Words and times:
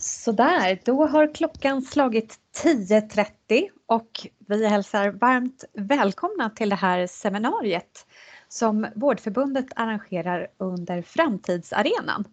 Sådär, 0.00 0.80
då 0.84 1.06
har 1.06 1.34
klockan 1.34 1.82
slagit 1.82 2.38
10.30 2.64 3.68
och 3.86 4.26
vi 4.38 4.66
hälsar 4.66 5.10
varmt 5.10 5.64
välkomna 5.72 6.50
till 6.50 6.68
det 6.68 6.76
här 6.76 7.06
seminariet 7.06 8.06
som 8.48 8.86
Vårdförbundet 8.94 9.66
arrangerar 9.76 10.48
under 10.58 11.02
Framtidsarenan. 11.02 12.24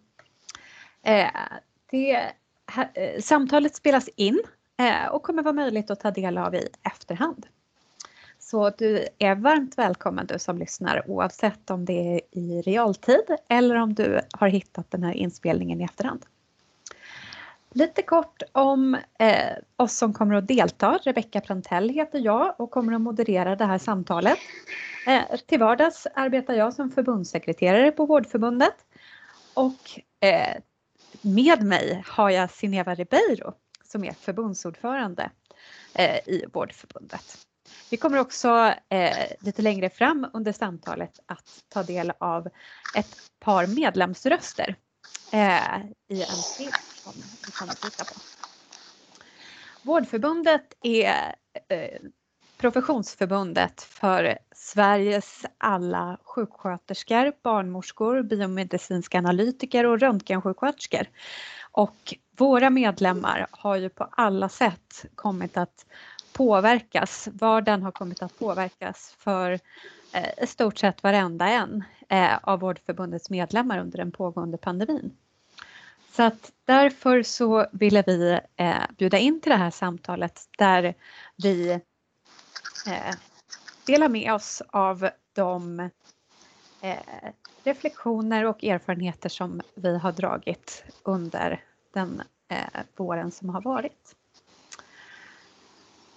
Eh, 1.02 1.30
det, 1.90 2.32
här, 2.66 2.90
eh, 2.94 3.20
samtalet 3.20 3.76
spelas 3.76 4.08
in 4.16 4.42
eh, 4.78 5.08
och 5.08 5.22
kommer 5.22 5.42
vara 5.42 5.54
möjligt 5.54 5.90
att 5.90 6.00
ta 6.00 6.10
del 6.10 6.38
av 6.38 6.54
i 6.54 6.68
efterhand. 6.82 7.46
Så 8.38 8.70
du 8.70 9.08
är 9.18 9.34
varmt 9.34 9.78
välkommen 9.78 10.26
du 10.26 10.38
som 10.38 10.58
lyssnar 10.58 11.10
oavsett 11.10 11.70
om 11.70 11.84
det 11.84 12.14
är 12.14 12.20
i 12.30 12.62
realtid 12.62 13.36
eller 13.48 13.74
om 13.74 13.94
du 13.94 14.20
har 14.32 14.48
hittat 14.48 14.90
den 14.90 15.02
här 15.02 15.12
inspelningen 15.12 15.80
i 15.80 15.84
efterhand. 15.84 16.26
Lite 17.78 18.02
kort 18.02 18.42
om 18.52 18.94
eh, 19.18 19.52
oss 19.76 19.96
som 19.96 20.12
kommer 20.12 20.34
att 20.34 20.48
delta. 20.48 20.98
Rebecka 21.02 21.40
Prantell 21.40 21.88
heter 21.88 22.18
jag 22.18 22.60
och 22.60 22.70
kommer 22.70 22.94
att 22.94 23.00
moderera 23.00 23.56
det 23.56 23.64
här 23.64 23.78
samtalet. 23.78 24.38
Eh, 25.06 25.36
till 25.46 25.58
vardags 25.58 26.06
arbetar 26.14 26.54
jag 26.54 26.74
som 26.74 26.90
förbundssekreterare 26.90 27.92
på 27.92 28.06
Vårdförbundet 28.06 28.74
och 29.54 30.00
eh, 30.20 30.56
med 31.22 31.62
mig 31.62 32.02
har 32.06 32.30
jag 32.30 32.50
Sineva 32.50 32.94
Ribeiro 32.94 33.52
som 33.84 34.04
är 34.04 34.12
förbundsordförande 34.12 35.30
eh, 35.94 36.16
i 36.28 36.44
Vårdförbundet. 36.52 37.38
Vi 37.90 37.96
kommer 37.96 38.18
också 38.18 38.72
eh, 38.88 39.16
lite 39.40 39.62
längre 39.62 39.90
fram 39.90 40.26
under 40.32 40.52
samtalet 40.52 41.20
att 41.26 41.64
ta 41.68 41.82
del 41.82 42.12
av 42.18 42.48
ett 42.96 43.16
par 43.40 43.66
medlemsröster 43.66 44.76
eh, 45.32 45.78
i 46.08 46.22
en 46.22 46.42
film 46.56 46.72
som 47.12 47.22
du 47.44 47.52
kan 47.52 47.68
titta 47.68 48.04
på. 48.04 48.14
Vårdförbundet 49.82 50.74
är 50.82 51.34
eh, 51.68 52.00
professionsförbundet 52.58 53.82
för 53.82 54.38
Sveriges 54.54 55.44
alla 55.58 56.18
sjuksköterskor, 56.24 57.32
barnmorskor, 57.42 58.22
biomedicinska 58.22 59.18
analytiker 59.18 59.86
och 59.86 60.00
röntgensjuksköterskor. 60.00 61.06
Och 61.72 62.14
våra 62.36 62.70
medlemmar 62.70 63.46
har 63.50 63.76
ju 63.76 63.88
på 63.88 64.08
alla 64.12 64.48
sätt 64.48 65.04
kommit 65.14 65.56
att 65.56 65.86
påverkas, 66.32 67.28
vardagen 67.32 67.82
har 67.82 67.92
kommit 67.92 68.22
att 68.22 68.38
påverkas 68.38 69.14
för 69.18 69.52
eh, 70.12 70.44
i 70.44 70.46
stort 70.46 70.78
sett 70.78 71.02
varenda 71.02 71.48
en 71.48 71.84
eh, 72.08 72.38
av 72.42 72.60
Vårdförbundets 72.60 73.30
medlemmar 73.30 73.78
under 73.78 73.98
den 73.98 74.12
pågående 74.12 74.58
pandemin. 74.58 75.16
Så 76.18 76.22
att 76.22 76.52
därför 76.64 77.22
så 77.22 77.66
ville 77.72 78.02
vi 78.06 78.40
eh, 78.56 78.82
bjuda 78.98 79.18
in 79.18 79.40
till 79.40 79.50
det 79.50 79.56
här 79.56 79.70
samtalet 79.70 80.48
där 80.58 80.94
vi 81.36 81.70
eh, 82.86 83.14
delar 83.86 84.08
med 84.08 84.32
oss 84.32 84.62
av 84.68 85.08
de 85.32 85.80
eh, 86.80 87.30
reflektioner 87.64 88.44
och 88.44 88.64
erfarenheter 88.64 89.28
som 89.28 89.60
vi 89.74 89.98
har 89.98 90.12
dragit 90.12 90.84
under 91.02 91.64
den 91.94 92.22
eh, 92.48 92.80
våren 92.96 93.30
som 93.30 93.48
har 93.48 93.62
varit. 93.62 94.14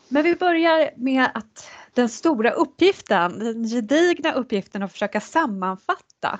Men 0.07 0.23
vi 0.23 0.35
börjar 0.35 0.91
med 0.95 1.29
att 1.33 1.71
den 1.93 2.09
stora 2.09 2.51
uppgiften, 2.51 3.39
den 3.39 3.63
gedigna 3.63 4.33
uppgiften 4.33 4.83
att 4.83 4.91
försöka 4.91 5.21
sammanfatta 5.21 6.39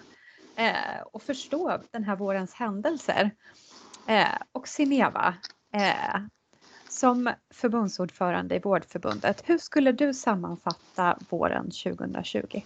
eh, 0.56 1.02
och 1.12 1.22
förstå 1.22 1.80
den 1.92 2.04
här 2.04 2.16
vårens 2.16 2.54
händelser. 2.54 3.32
Eh, 4.08 4.26
och 4.52 4.68
Sineva, 4.68 5.34
eh, 5.74 6.22
som 6.90 7.34
förbundsordförande 7.54 8.56
i 8.56 8.60
Vårdförbundet, 8.60 9.44
hur 9.46 9.58
skulle 9.58 9.92
du 9.92 10.14
sammanfatta 10.14 11.18
våren 11.30 11.66
2020? 11.66 12.62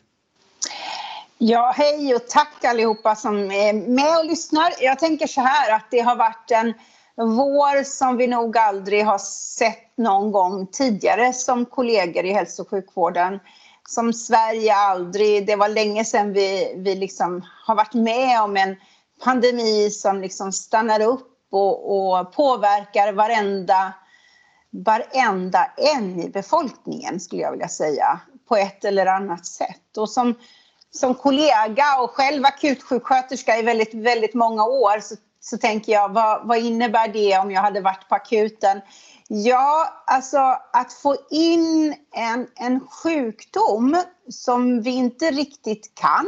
Ja, 1.38 1.74
hej 1.76 2.16
och 2.16 2.28
tack 2.28 2.66
allihopa 2.66 3.16
som 3.16 3.52
är 3.52 3.74
med 3.74 4.18
och 4.20 4.26
lyssnar. 4.26 4.74
Jag 4.80 5.00
tänker 5.00 5.28
så 5.28 5.42
här 5.42 5.76
att 5.76 5.92
det 5.92 6.00
har 6.00 6.16
varit 6.16 6.52
en 6.52 6.74
vår 7.16 7.84
som 7.84 8.18
vi 8.18 8.28
nog 8.28 8.58
aldrig 8.58 9.06
har 9.06 9.18
sett 9.18 9.98
någon 9.98 10.32
gång 10.32 10.68
tidigare 10.68 11.34
som 11.34 11.66
kollegor 11.66 12.26
i 12.26 12.32
hälso 12.32 12.62
och 12.62 12.70
sjukvården. 12.70 13.40
Som 13.88 14.14
Sverige 14.14 14.76
aldrig, 14.76 15.48
det 15.48 15.56
var 15.56 15.70
länge 15.70 16.06
sedan 16.06 16.34
vi, 16.34 16.74
vi 16.78 16.96
liksom 16.96 17.46
har 17.66 17.76
varit 17.76 17.94
med 17.94 18.42
om 18.42 18.58
en 18.58 18.76
pandemi 19.24 19.90
som 19.90 20.22
liksom 20.22 20.52
stannar 20.52 21.02
upp 21.02 21.48
och, 21.52 21.98
och 21.98 22.34
påverkar 22.34 23.14
varenda, 23.14 23.94
varenda 24.72 25.72
en 25.78 26.20
i 26.20 26.30
befolkningen 26.30 27.20
skulle 27.20 27.42
jag 27.42 27.52
vilja 27.52 27.68
säga 27.68 28.20
på 28.48 28.56
ett 28.56 28.86
eller 28.86 29.06
annat 29.06 29.46
sätt. 29.46 29.98
Och 29.98 30.10
som, 30.10 30.36
som 30.92 31.16
kollega 31.16 32.00
och 32.00 32.12
själv 32.12 32.46
akutsjuksköterska 32.46 33.58
i 33.58 33.62
väldigt, 33.62 33.94
väldigt 33.94 34.34
många 34.34 34.66
år 34.66 35.00
så 35.00 35.16
så 35.50 35.58
tänker 35.58 35.92
jag, 35.92 36.14
vad, 36.14 36.48
vad 36.48 36.58
innebär 36.58 37.08
det 37.08 37.38
om 37.38 37.52
jag 37.52 37.62
hade 37.62 37.82
varit 37.82 38.10
på 38.10 38.16
akuten? 38.16 38.82
Ja, 39.28 40.04
alltså 40.06 40.38
att 40.74 40.94
få 40.94 41.16
in 41.30 41.96
en, 42.16 42.48
en 42.56 42.80
sjukdom 42.88 43.98
som 44.30 44.82
vi 44.82 44.90
inte 44.90 45.32
riktigt 45.32 45.96
kan 45.96 46.28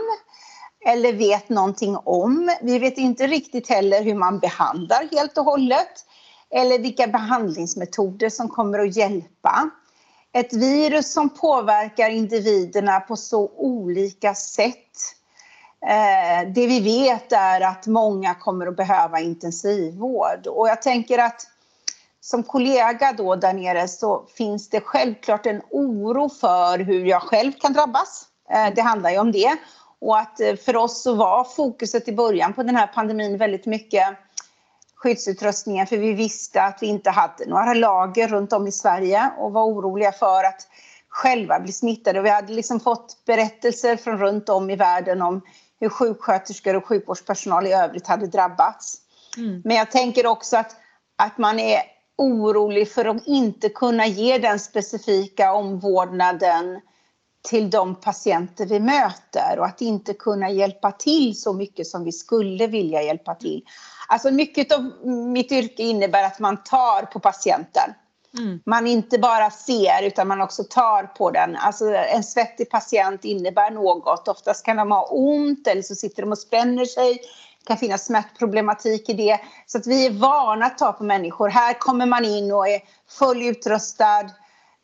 eller 0.85 1.13
vet 1.13 1.49
någonting 1.49 1.97
om. 1.97 2.55
Vi 2.61 2.79
vet 2.79 2.97
inte 2.97 3.27
riktigt 3.27 3.69
heller 3.69 4.03
hur 4.03 4.15
man 4.15 4.39
behandlar 4.39 5.07
helt 5.11 5.37
och 5.37 5.45
hållet 5.45 6.05
eller 6.49 6.79
vilka 6.79 7.07
behandlingsmetoder 7.07 8.29
som 8.29 8.49
kommer 8.49 8.79
att 8.79 8.95
hjälpa. 8.95 9.69
Ett 10.33 10.53
virus 10.53 11.13
som 11.13 11.29
påverkar 11.29 12.09
individerna 12.09 12.99
på 12.99 13.15
så 13.15 13.51
olika 13.55 14.35
sätt 14.35 15.16
Eh, 15.85 16.47
det 16.53 16.67
vi 16.67 16.79
vet 16.79 17.31
är 17.31 17.61
att 17.61 17.87
många 17.87 18.35
kommer 18.35 18.67
att 18.67 18.75
behöva 18.75 19.19
intensivvård 19.19 20.47
och 20.47 20.67
jag 20.67 20.81
tänker 20.81 21.19
att 21.19 21.47
som 22.21 22.43
kollega 22.43 23.13
då 23.17 23.35
där 23.35 23.53
nere 23.53 23.87
så 23.87 24.25
finns 24.37 24.69
det 24.69 24.81
självklart 24.81 25.45
en 25.45 25.61
oro 25.69 26.29
för 26.29 26.79
hur 26.79 27.05
jag 27.05 27.21
själv 27.21 27.51
kan 27.51 27.73
drabbas. 27.73 28.25
Eh, 28.49 28.73
det 28.75 28.81
handlar 28.81 29.09
ju 29.09 29.19
om 29.19 29.31
det. 29.31 29.57
Och 29.99 30.19
att 30.19 30.39
eh, 30.39 30.55
för 30.55 30.75
oss 30.75 31.03
så 31.03 31.15
var 31.15 31.43
fokuset 31.43 32.07
i 32.07 32.13
början 32.13 32.53
på 32.53 32.63
den 32.63 32.75
här 32.75 32.87
pandemin 32.87 33.37
väldigt 33.37 33.65
mycket 33.65 34.07
skyddsutrustningen 34.95 35.87
för 35.87 35.97
vi 35.97 36.13
visste 36.13 36.61
att 36.61 36.77
vi 36.81 36.87
inte 36.87 37.09
hade 37.09 37.45
några 37.47 37.73
lager 37.73 38.27
runt 38.27 38.53
om 38.53 38.67
i 38.67 38.71
Sverige 38.71 39.31
och 39.37 39.51
var 39.51 39.63
oroliga 39.63 40.11
för 40.11 40.43
att 40.43 40.67
själva 41.09 41.59
bli 41.59 41.71
smittade. 41.71 42.19
Och 42.19 42.25
vi 42.25 42.29
hade 42.29 42.53
liksom 42.53 42.79
fått 42.79 43.25
berättelser 43.25 43.95
från 43.95 44.17
runt 44.17 44.49
om 44.49 44.69
i 44.69 44.75
världen 44.75 45.21
om 45.21 45.41
hur 45.79 45.89
sjuksköterskor 45.89 46.75
och 46.75 46.85
sjukvårdspersonal 46.85 47.67
i 47.67 47.73
övrigt 47.73 48.07
hade 48.07 48.27
drabbats. 48.27 48.97
Mm. 49.37 49.61
Men 49.65 49.77
jag 49.77 49.91
tänker 49.91 50.25
också 50.25 50.57
att, 50.57 50.75
att 51.17 51.37
man 51.37 51.59
är 51.59 51.81
orolig 52.17 52.91
för 52.91 53.05
att 53.05 53.27
inte 53.27 53.69
kunna 53.69 54.07
ge 54.07 54.37
den 54.37 54.59
specifika 54.59 55.53
omvårdnaden 55.53 56.81
till 57.49 57.69
de 57.69 57.95
patienter 57.95 58.65
vi 58.65 58.79
möter 58.79 59.59
och 59.59 59.65
att 59.65 59.81
inte 59.81 60.13
kunna 60.13 60.49
hjälpa 60.49 60.91
till 60.91 61.39
så 61.39 61.53
mycket 61.53 61.87
som 61.87 62.03
vi 62.03 62.11
skulle 62.11 62.67
vilja 62.67 63.01
hjälpa 63.01 63.35
till. 63.35 63.63
Alltså 64.07 64.31
mycket 64.31 64.71
av 64.71 65.07
mitt 65.07 65.51
yrke 65.51 65.83
innebär 65.83 66.23
att 66.23 66.39
man 66.39 66.63
tar 66.63 67.01
på 67.05 67.19
patienten. 67.19 67.93
Mm. 68.37 68.59
Man 68.65 68.87
inte 68.87 69.17
bara 69.17 69.49
ser 69.49 70.03
utan 70.03 70.27
man 70.27 70.41
också 70.41 70.63
tar 70.63 71.03
på 71.03 71.31
den. 71.31 71.55
Alltså 71.55 71.85
en 71.93 72.23
svettig 72.23 72.69
patient 72.69 73.25
innebär 73.25 73.71
något. 73.71 74.27
Oftast 74.27 74.65
kan 74.65 74.77
de 74.77 74.91
ha 74.91 75.07
ont 75.11 75.67
eller 75.67 75.81
så 75.81 75.95
sitter 75.95 76.21
de 76.21 76.31
och 76.31 76.37
spänner 76.37 76.85
sig. 76.85 77.13
Det 77.59 77.67
kan 77.67 77.77
finnas 77.77 78.05
smärtproblematik 78.05 79.09
i 79.09 79.13
det. 79.13 79.39
Så 79.65 79.77
att 79.77 79.87
vi 79.87 80.05
är 80.05 80.11
vana 80.11 80.65
att 80.65 80.77
ta 80.77 80.91
på 80.91 81.03
människor. 81.03 81.49
Här 81.49 81.73
kommer 81.73 82.05
man 82.05 82.25
in 82.25 82.51
och 82.51 82.67
är 82.67 82.81
fullutrustad. 83.19 84.29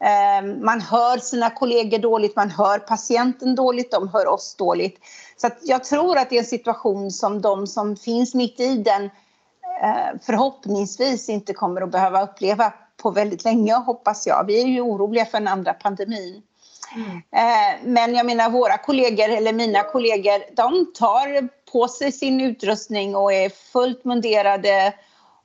Ehm, 0.03 0.65
man 0.65 0.81
hör 0.81 1.17
sina 1.17 1.49
kollegor 1.49 1.97
dåligt, 1.97 2.35
man 2.35 2.49
hör 2.49 2.79
patienten 2.79 3.55
dåligt, 3.55 3.91
de 3.91 4.07
hör 4.07 4.27
oss 4.27 4.55
dåligt. 4.55 4.99
Så 5.37 5.49
jag 5.61 5.83
tror 5.83 6.17
att 6.17 6.29
det 6.29 6.35
är 6.35 6.39
en 6.39 6.45
situation 6.45 7.11
som 7.11 7.41
de 7.41 7.67
som 7.67 7.95
finns 7.95 8.33
mitt 8.33 8.59
i 8.59 8.77
den 8.77 9.03
eh, 9.03 10.19
förhoppningsvis 10.21 11.29
inte 11.29 11.53
kommer 11.53 11.81
att 11.81 11.91
behöva 11.91 12.23
uppleva 12.23 12.73
på 13.03 13.11
väldigt 13.11 13.43
länge 13.43 13.73
hoppas 13.73 14.27
jag. 14.27 14.47
Vi 14.47 14.61
är 14.61 14.67
ju 14.67 14.81
oroliga 14.81 15.25
för 15.25 15.37
en 15.37 15.47
andra 15.47 15.73
pandemin. 15.73 16.41
Mm. 16.95 17.21
Men 17.83 18.15
jag 18.15 18.25
menar 18.25 18.49
våra 18.49 18.77
kollegor, 18.77 19.29
eller 19.29 19.53
mina 19.53 19.83
kollegor, 19.83 20.55
de 20.55 20.93
tar 20.93 21.49
på 21.71 21.87
sig 21.87 22.11
sin 22.11 22.41
utrustning 22.41 23.15
och 23.15 23.33
är 23.33 23.49
fullt 23.49 24.05
munderade 24.05 24.93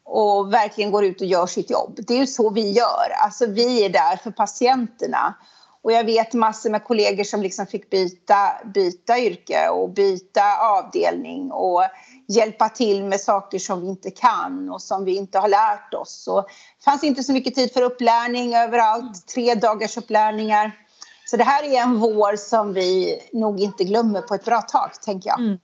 och 0.05 0.53
verkligen 0.53 0.91
går 0.91 1.05
ut 1.05 1.21
och 1.21 1.27
gör 1.27 1.47
sitt 1.47 1.71
jobb. 1.71 1.99
Det 2.07 2.15
är 2.15 2.19
ju 2.19 2.27
så 2.27 2.51
vi 2.51 2.71
gör. 2.71 3.13
Alltså 3.25 3.47
vi 3.47 3.85
är 3.85 3.89
där 3.89 4.17
för 4.17 4.31
patienterna. 4.31 5.35
Och 5.83 5.93
jag 5.93 6.05
vet 6.05 6.35
massor 6.35 6.71
med 6.71 6.85
kollegor 6.85 7.25
som 7.25 7.43
liksom 7.43 7.67
fick 7.67 7.91
byta, 7.91 8.37
byta 8.75 9.19
yrke 9.19 9.69
och 9.69 9.91
byta 9.91 10.59
avdelning 10.61 11.53
och 11.53 11.83
hjälpa 12.29 12.69
till 12.69 13.05
med 13.05 13.21
saker 13.21 13.59
som 13.59 13.81
vi 13.81 13.89
inte 13.89 14.11
kan 14.11 14.71
och 14.71 14.83
som 14.83 15.05
vi 15.05 15.17
inte 15.17 15.39
har 15.39 15.49
lärt 15.49 15.95
oss. 15.95 16.29
Och 16.29 16.47
det 16.79 16.85
fanns 16.85 17.05
inte 17.05 17.23
så 17.23 17.33
mycket 17.33 17.55
tid 17.55 17.73
för 17.73 17.83
upplärning 17.83 18.55
överallt, 18.55 19.27
tre 19.27 19.55
dagars 19.55 19.97
upplärningar. 19.97 20.73
Så 21.31 21.37
det 21.37 21.45
här 21.45 21.65
är 21.65 21.83
en 21.83 21.99
vår 21.99 22.37
som 22.37 22.73
vi 22.73 23.21
nog 23.33 23.61
inte 23.61 23.85
glömmer 23.85 24.23
på 24.23 24.35
ett 24.35 24.45
bra 24.45 24.63
tag, 24.63 24.91
tänker 25.05 25.31
jag. 25.31 25.41
Mm. 25.41 25.59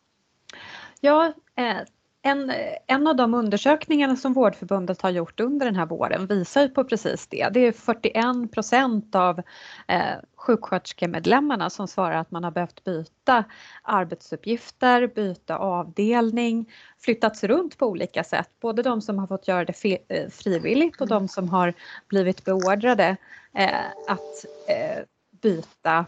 Ja, 1.01 1.33
eh, 1.57 1.77
en, 2.27 2.53
en 2.87 3.07
av 3.07 3.17
de 3.17 3.35
undersökningarna 3.35 4.17
som 4.17 4.33
Vårdförbundet 4.33 5.03
har 5.03 5.11
gjort 5.11 5.41
under 5.41 5.67
den 5.67 5.77
här 5.77 5.87
våren 5.87 6.27
visar 6.27 6.63
ju 6.63 6.69
på 6.69 6.85
precis 6.85 7.27
det. 7.27 7.49
Det 7.53 7.61
är 7.61 7.73
41 7.73 8.53
procent 8.53 9.15
av 9.15 9.43
eh, 9.89 10.15
sjuksköterskemedlemmarna 10.37 11.71
som 11.71 11.89
svarar 11.89 12.17
att 12.17 12.31
man 12.31 12.45
har 12.45 12.51
behövt 12.51 12.85
byta 12.85 13.45
arbetsuppgifter, 13.83 15.07
byta 15.07 15.57
avdelning, 15.57 16.73
flyttats 16.99 17.45
runt 17.45 17.79
på 17.79 17.87
olika 17.87 18.25
sätt. 18.25 18.51
Både 18.61 18.83
de 18.83 19.01
som 19.01 19.19
har 19.19 19.27
fått 19.27 19.49
göra 19.49 19.65
det 19.65 19.99
eh, 20.09 20.29
frivilligt 20.31 21.01
och 21.01 21.09
de 21.09 21.29
som 21.29 21.49
har 21.49 21.75
blivit 22.09 22.45
beordrade 22.45 23.17
eh, 23.55 23.87
att 24.09 24.45
eh, 24.69 25.05
byta, 25.45 26.07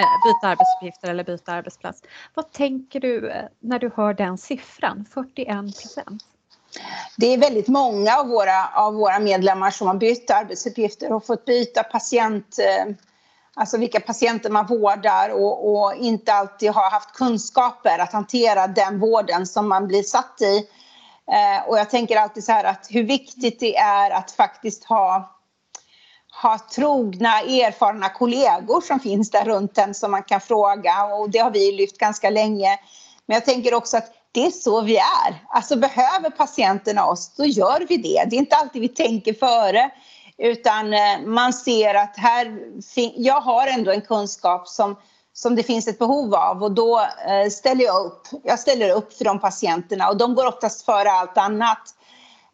eh, 0.00 0.12
byta 0.24 0.48
arbetsuppgifter 0.48 1.10
eller 1.10 1.24
byta 1.24 1.52
arbetsplats. 1.52 2.02
Vad 2.34 2.52
tänker 2.52 3.00
du 3.00 3.30
eh, 3.30 3.44
när 3.60 3.78
du 3.78 3.90
hör 3.96 4.14
den 4.14 4.38
siffran, 4.38 5.04
41 5.14 5.56
procent? 5.56 6.22
Det 7.16 7.26
är 7.26 7.38
väldigt 7.38 7.68
många 7.68 8.16
av 8.16 8.28
våra, 8.28 8.68
av 8.74 8.94
våra 8.94 9.18
medlemmar 9.18 9.70
som 9.70 9.86
har 9.86 9.94
bytt 9.94 10.30
arbetsuppgifter 10.30 11.12
och 11.12 11.26
fått 11.26 11.44
byta 11.44 11.82
patient, 11.82 12.58
eh, 12.58 12.94
alltså 13.54 13.78
vilka 13.78 14.00
patienter 14.00 14.50
man 14.50 14.66
vårdar 14.66 15.30
och, 15.30 15.70
och, 15.72 15.94
inte 15.94 16.32
alltid 16.32 16.70
har 16.70 16.90
haft 16.90 17.12
kunskaper 17.12 17.98
att 17.98 18.12
hantera 18.12 18.66
den 18.66 18.98
vården 18.98 19.46
som 19.46 19.68
man 19.68 19.86
blir 19.86 20.02
satt 20.02 20.40
i. 20.40 20.56
Eh, 21.32 21.68
och 21.68 21.78
jag 21.78 21.90
tänker 21.90 22.16
alltid 22.16 22.44
så 22.44 22.52
här 22.52 22.64
att 22.64 22.86
hur 22.90 23.04
viktigt 23.04 23.60
det 23.60 23.76
är 23.76 24.10
att 24.10 24.30
faktiskt 24.30 24.84
ha 24.84 25.35
ha 26.42 26.58
trogna, 26.74 27.40
erfarna 27.40 28.08
kollegor 28.08 28.80
som 28.80 29.00
finns 29.00 29.30
där 29.30 29.44
runt 29.44 29.78
en 29.78 29.94
som 29.94 30.10
man 30.10 30.22
kan 30.22 30.40
fråga 30.40 31.04
och 31.04 31.30
det 31.30 31.38
har 31.38 31.50
vi 31.50 31.72
lyft 31.72 31.98
ganska 31.98 32.30
länge. 32.30 32.78
Men 33.26 33.34
jag 33.34 33.44
tänker 33.44 33.74
också 33.74 33.96
att 33.96 34.12
det 34.32 34.46
är 34.46 34.50
så 34.50 34.80
vi 34.80 34.96
är. 34.96 35.42
Alltså 35.48 35.76
behöver 35.76 36.30
patienterna 36.30 37.06
oss, 37.06 37.34
då 37.36 37.44
gör 37.44 37.86
vi 37.88 37.96
det. 37.96 38.24
Det 38.30 38.36
är 38.36 38.38
inte 38.38 38.56
alltid 38.56 38.82
vi 38.82 38.88
tänker 38.88 39.34
före 39.34 39.90
utan 40.38 40.94
eh, 40.94 41.20
man 41.24 41.52
ser 41.52 41.94
att 41.94 42.16
här, 42.16 42.58
jag 43.16 43.40
har 43.40 43.66
ändå 43.66 43.90
en 43.90 44.00
kunskap 44.00 44.68
som, 44.68 44.96
som 45.32 45.54
det 45.54 45.62
finns 45.62 45.88
ett 45.88 45.98
behov 45.98 46.34
av 46.34 46.62
och 46.62 46.72
då 46.72 47.00
eh, 47.00 47.50
ställer 47.50 47.84
jag 47.84 48.06
upp. 48.06 48.22
Jag 48.44 48.58
ställer 48.58 48.90
upp 48.90 49.12
för 49.12 49.24
de 49.24 49.40
patienterna 49.40 50.08
och 50.08 50.16
de 50.16 50.34
går 50.34 50.46
oftast 50.46 50.84
före 50.84 51.10
allt 51.10 51.38
annat. 51.38 51.94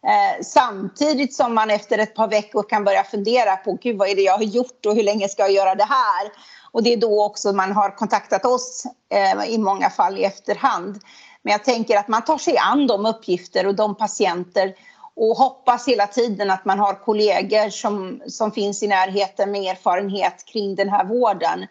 Eh, 0.07 0.43
samtidigt 0.43 1.35
som 1.35 1.53
man 1.53 1.69
efter 1.69 1.97
ett 1.97 2.15
par 2.15 2.27
veckor 2.27 2.63
kan 2.63 2.83
börja 2.83 3.03
fundera 3.03 3.55
på 3.55 3.77
Gud, 3.81 3.97
vad 3.97 4.09
är 4.09 4.15
det 4.15 4.21
jag 4.21 4.37
har 4.37 4.43
gjort 4.43 4.85
och 4.85 4.95
hur 4.95 5.03
länge 5.03 5.29
ska 5.29 5.43
jag 5.43 5.51
göra 5.51 5.75
det 5.75 5.83
här? 5.83 6.31
Och 6.71 6.83
det 6.83 6.93
är 6.93 6.97
då 6.97 7.23
också 7.23 7.53
man 7.53 7.71
har 7.71 7.89
kontaktat 7.89 8.45
oss 8.45 8.83
eh, 9.09 9.53
i 9.53 9.57
många 9.57 9.89
fall 9.89 10.17
i 10.17 10.23
efterhand. 10.23 10.99
Men 11.41 11.51
jag 11.51 11.63
tänker 11.63 11.97
att 11.97 12.07
man 12.07 12.21
tar 12.21 12.37
sig 12.37 12.57
an 12.57 12.87
de 12.87 13.05
uppgifter 13.05 13.67
och 13.67 13.75
de 13.75 13.95
patienter 13.95 14.73
och 15.15 15.37
hoppas 15.37 15.87
hela 15.87 16.07
tiden 16.07 16.51
att 16.51 16.65
man 16.65 16.79
har 16.79 16.93
kollegor 16.93 17.69
som, 17.69 18.21
som 18.27 18.51
finns 18.51 18.83
i 18.83 18.87
närheten 18.87 19.51
med 19.51 19.71
erfarenhet 19.71 20.45
kring 20.45 20.75
den 20.75 20.89
här 20.89 21.05
vården. 21.05 21.67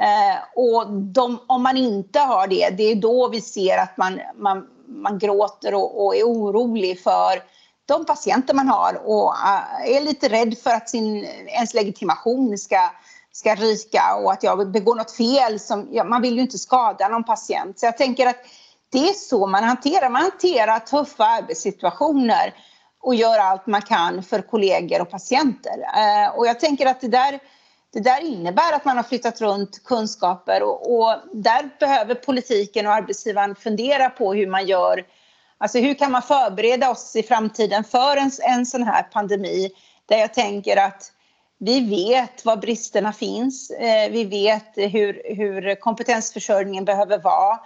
Eh, 0.00 0.38
och 0.54 0.92
de, 0.92 1.40
om 1.46 1.62
man 1.62 1.76
inte 1.76 2.18
har 2.18 2.46
det, 2.46 2.70
det 2.70 2.82
är 2.82 2.94
då 2.94 3.28
vi 3.28 3.40
ser 3.40 3.78
att 3.78 3.96
man, 3.96 4.20
man, 4.36 4.66
man 4.90 5.18
gråter 5.18 5.74
och, 5.74 6.04
och 6.04 6.16
är 6.16 6.22
orolig 6.24 7.02
för 7.02 7.42
de 7.86 8.06
patienter 8.06 8.54
man 8.54 8.68
har 8.68 9.00
och 9.04 9.34
eh, 9.34 9.96
är 9.96 10.00
lite 10.00 10.28
rädd 10.28 10.58
för 10.58 10.70
att 10.70 10.88
sin, 10.88 11.24
ens 11.46 11.74
legitimation 11.74 12.58
ska, 12.58 12.90
ska 13.32 13.54
ryka 13.54 14.02
och 14.24 14.32
att 14.32 14.42
jag 14.42 14.70
begår 14.70 14.94
något 14.94 15.16
fel. 15.16 15.60
Som, 15.60 15.88
ja, 15.90 16.04
man 16.04 16.22
vill 16.22 16.34
ju 16.34 16.40
inte 16.40 16.58
skada 16.58 17.08
någon 17.08 17.24
patient. 17.24 17.80
Så 17.80 17.86
jag 17.86 17.98
tänker 17.98 18.26
att 18.26 18.36
det 18.92 19.08
är 19.08 19.12
så 19.12 19.46
man 19.46 19.64
hanterar. 19.64 20.10
Man 20.10 20.22
hanterar 20.22 20.78
tuffa 20.78 21.24
arbetssituationer 21.24 22.54
och 23.02 23.14
gör 23.14 23.38
allt 23.38 23.66
man 23.66 23.82
kan 23.82 24.22
för 24.22 24.42
kollegor 24.42 25.00
och 25.00 25.10
patienter. 25.10 25.78
Eh, 25.96 26.36
och 26.36 26.46
jag 26.46 26.60
tänker 26.60 26.86
att 26.86 27.00
det 27.00 27.08
där, 27.08 27.40
det 27.92 28.00
där 28.00 28.20
innebär 28.20 28.72
att 28.72 28.84
man 28.84 28.96
har 28.96 29.04
flyttat 29.04 29.40
runt 29.40 29.84
kunskaper 29.84 30.62
och, 30.62 30.94
och 30.94 31.16
där 31.32 31.70
behöver 31.80 32.14
politiken 32.14 32.86
och 32.86 32.92
arbetsgivaren 32.92 33.54
fundera 33.54 34.10
på 34.10 34.34
hur 34.34 34.46
man 34.46 34.66
gör 34.66 35.04
Alltså 35.62 35.78
hur 35.78 35.94
kan 35.94 36.12
man 36.12 36.22
förbereda 36.22 36.90
oss 36.90 37.16
i 37.16 37.22
framtiden 37.22 37.84
för 37.84 38.16
en, 38.16 38.30
en 38.42 38.66
sån 38.66 38.82
här 38.82 39.02
pandemi 39.02 39.70
där 40.06 40.18
jag 40.18 40.34
tänker 40.34 40.76
att 40.76 41.12
vi 41.58 41.80
vet 41.80 42.44
var 42.44 42.56
bristerna 42.56 43.12
finns. 43.12 43.70
Eh, 43.70 44.10
vi 44.10 44.24
vet 44.24 44.72
hur, 44.74 45.34
hur 45.36 45.74
kompetensförsörjningen 45.74 46.84
behöver 46.84 47.18
vara. 47.18 47.58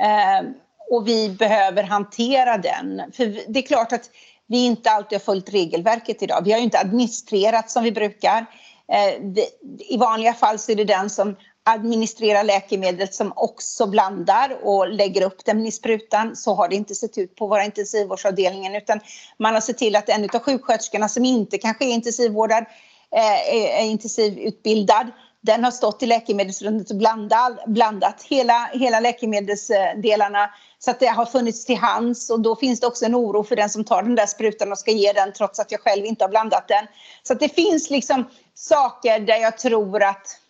Eh, 0.00 0.48
och 0.90 1.08
vi 1.08 1.28
behöver 1.30 1.82
hantera 1.82 2.58
den. 2.58 3.02
För 3.12 3.52
det 3.52 3.58
är 3.58 3.66
klart 3.66 3.92
att 3.92 4.10
vi 4.46 4.64
inte 4.66 4.90
alltid 4.90 5.18
har 5.18 5.24
följt 5.24 5.52
regelverket 5.52 6.22
idag. 6.22 6.42
Vi 6.44 6.52
har 6.52 6.58
ju 6.58 6.64
inte 6.64 6.78
administrerat 6.78 7.70
som 7.70 7.84
vi 7.84 7.92
brukar. 7.92 8.46
Eh, 8.92 9.44
I 9.78 9.96
vanliga 9.96 10.34
fall 10.34 10.58
så 10.58 10.72
är 10.72 10.76
det 10.76 10.84
den 10.84 11.10
som 11.10 11.36
administrerar 11.64 12.44
läkemedlet 12.44 13.14
som 13.14 13.32
också 13.36 13.86
blandar 13.86 14.58
och 14.62 14.88
lägger 14.88 15.22
upp 15.22 15.44
den 15.44 15.66
i 15.66 15.72
sprutan. 15.72 16.36
Så 16.36 16.54
har 16.54 16.68
det 16.68 16.76
inte 16.76 16.94
sett 16.94 17.18
ut 17.18 17.36
på 17.36 17.46
våra 17.46 17.64
intensivvårdsavdelningar 17.64 18.76
utan 18.76 19.00
man 19.38 19.54
har 19.54 19.60
sett 19.60 19.78
till 19.78 19.96
att 19.96 20.08
en 20.08 20.24
av 20.24 20.40
sjuksköterskorna 20.40 21.08
som 21.08 21.24
inte 21.24 21.58
kanske 21.58 21.84
är 21.84 21.94
intensivvårdad, 21.94 22.64
eh, 23.16 23.80
är 23.80 23.84
intensivutbildad, 23.84 25.06
den 25.40 25.64
har 25.64 25.70
stått 25.70 26.02
i 26.02 26.06
läkemedelsrummet 26.06 26.90
och 26.90 26.96
blandat, 26.96 27.64
blandat 27.66 28.22
hela, 28.22 28.70
hela 28.72 29.00
läkemedelsdelarna 29.00 30.50
så 30.78 30.90
att 30.90 31.00
det 31.00 31.06
har 31.06 31.26
funnits 31.26 31.64
till 31.64 31.76
hands 31.76 32.30
och 32.30 32.40
då 32.40 32.56
finns 32.56 32.80
det 32.80 32.86
också 32.86 33.04
en 33.04 33.14
oro 33.14 33.44
för 33.44 33.56
den 33.56 33.70
som 33.70 33.84
tar 33.84 34.02
den 34.02 34.14
där 34.14 34.26
sprutan 34.26 34.72
och 34.72 34.78
ska 34.78 34.90
ge 34.90 35.12
den 35.12 35.32
trots 35.32 35.60
att 35.60 35.72
jag 35.72 35.80
själv 35.80 36.04
inte 36.04 36.24
har 36.24 36.28
blandat 36.28 36.68
den. 36.68 36.86
Så 37.22 37.32
att 37.32 37.40
det 37.40 37.54
finns 37.54 37.90
liksom 37.90 38.24
saker 38.54 39.20
där 39.20 39.36
jag 39.36 39.58
tror 39.58 40.02
att 40.02 40.40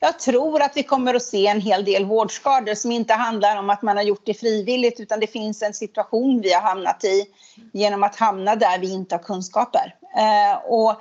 jag 0.00 0.18
tror 0.18 0.62
att 0.62 0.76
vi 0.76 0.82
kommer 0.82 1.14
att 1.14 1.22
se 1.22 1.46
en 1.46 1.60
hel 1.60 1.84
del 1.84 2.04
vårdskador 2.04 2.74
som 2.74 2.92
inte 2.92 3.14
handlar 3.14 3.56
om 3.56 3.70
att 3.70 3.82
man 3.82 3.96
har 3.96 4.04
gjort 4.04 4.22
det 4.24 4.34
frivilligt 4.34 5.00
utan 5.00 5.20
det 5.20 5.26
finns 5.26 5.62
en 5.62 5.74
situation 5.74 6.40
vi 6.40 6.52
har 6.52 6.62
hamnat 6.62 7.04
i 7.04 7.26
genom 7.72 8.02
att 8.02 8.16
hamna 8.16 8.56
där 8.56 8.78
vi 8.78 8.92
inte 8.92 9.14
har 9.14 9.22
kunskaper. 9.22 9.94
Eh, 10.16 10.58
och 10.64 11.00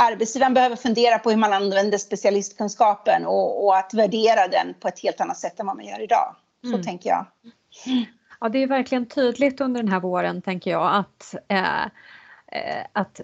arbetsgivaren 0.00 0.54
behöver 0.54 0.76
fundera 0.76 1.18
på 1.18 1.30
hur 1.30 1.36
man 1.36 1.52
använder 1.52 1.98
specialistkunskapen 1.98 3.26
och, 3.26 3.64
och, 3.64 3.76
att 3.76 3.94
värdera 3.94 4.48
den 4.48 4.74
på 4.80 4.88
ett 4.88 5.00
helt 5.00 5.20
annat 5.20 5.38
sätt 5.38 5.60
än 5.60 5.66
vad 5.66 5.76
man 5.76 5.86
gör 5.86 6.02
idag. 6.02 6.36
Så 6.62 6.68
mm. 6.68 6.82
tänker 6.82 7.10
jag. 7.10 7.26
Ja, 8.40 8.48
det 8.48 8.62
är 8.62 8.66
verkligen 8.66 9.06
tydligt 9.06 9.60
under 9.60 9.82
den 9.82 9.92
här 9.92 10.00
våren, 10.00 10.42
tänker 10.42 10.70
jag, 10.70 10.94
att, 10.94 11.34
eh, 11.48 11.82
eh 11.82 12.86
att 12.92 13.20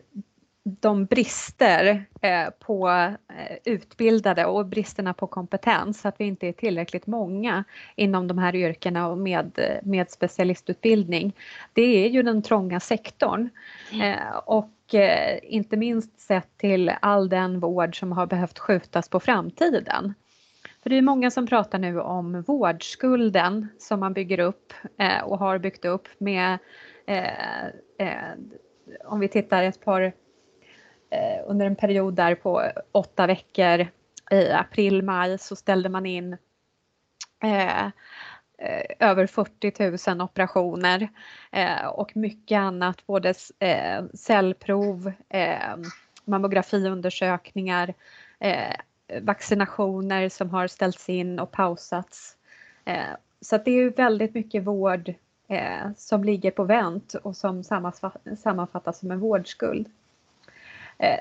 de 0.67 1.05
brister 1.05 2.05
eh, 2.23 2.51
på 2.59 2.89
eh, 2.89 3.57
utbildade 3.65 4.47
och 4.47 4.67
bristerna 4.67 5.15
på 5.15 5.27
kompetens, 5.27 6.07
att 6.07 6.15
vi 6.19 6.25
inte 6.25 6.49
är 6.49 6.53
tillräckligt 6.53 7.07
många 7.07 7.65
inom 7.97 8.29
de 8.29 8.39
här 8.39 8.55
yrkena 8.55 9.09
och 9.09 9.19
med, 9.19 9.79
med 9.83 10.11
specialistutbildning. 10.11 11.33
Det 11.73 12.05
är 12.05 12.09
ju 12.09 12.23
den 12.23 12.43
trånga 12.43 12.81
sektorn 12.81 13.49
eh, 14.03 14.37
och 14.45 14.73
inte 15.43 15.77
minst 15.77 16.21
sett 16.21 16.59
till 16.59 16.93
all 17.01 17.29
den 17.29 17.61
vård 17.61 17.99
som 17.99 18.13
har 18.13 18.27
behövt 18.27 18.59
skjutas 18.59 19.09
på 19.09 19.21
framtiden. 19.21 20.15
För 20.83 20.91
det 20.91 20.99
är 20.99 21.03
många 21.03 21.31
som 21.31 21.47
pratar 21.47 21.79
nu 21.79 22.01
om 22.01 22.43
vårdskulden 22.43 23.69
som 23.79 24.01
man 24.01 24.13
bygger 24.13 24.39
upp 24.41 24.73
och 25.25 25.39
har 25.39 25.59
byggt 25.59 25.85
upp 25.85 26.09
med 26.19 26.59
om 29.05 29.21
vi 29.21 29.29
tittar 29.29 29.63
ett 29.63 29.85
par 29.85 30.13
Eh, 31.11 31.41
under 31.47 31.67
en 31.67 31.77
period 31.77 32.15
där 32.15 32.35
på 32.35 32.71
åtta 32.93 33.27
veckor 33.27 33.87
i 34.31 34.51
april, 34.51 35.03
maj 35.03 35.39
så 35.39 35.57
ställde 35.57 35.89
man 35.89 36.07
in 36.07 36.37
eh, 37.43 37.87
eh 37.87 37.93
över 38.99 39.27
40 39.27 40.11
000 40.11 40.21
operationer 40.21 41.09
eh, 41.53 41.87
och 41.87 42.17
mycket 42.17 42.59
annat, 42.59 43.07
både 43.07 43.35
eh, 43.59 44.05
cellprov, 44.15 45.13
eh, 45.29 45.77
mammografiundersökningar, 46.25 47.95
eh, 48.39 48.77
vaccinationer 49.23 50.29
som 50.29 50.51
har 50.51 50.67
ställts 50.67 51.09
in 51.09 51.39
och 51.39 51.51
pausats. 51.51 52.37
så 53.41 53.59
det 53.59 53.71
är 53.71 53.91
väldigt 53.91 54.35
mycket 54.35 54.65
vård 54.65 55.15
som 55.97 56.25
ligger 56.25 56.51
på 56.51 56.65
vänt 56.65 57.15
och 57.15 57.37
som 57.37 57.65
sammanfattas 58.37 58.99
som 58.99 59.11
en 59.11 59.21
vårdskuld. 59.21 59.89
Eh, 60.99 61.19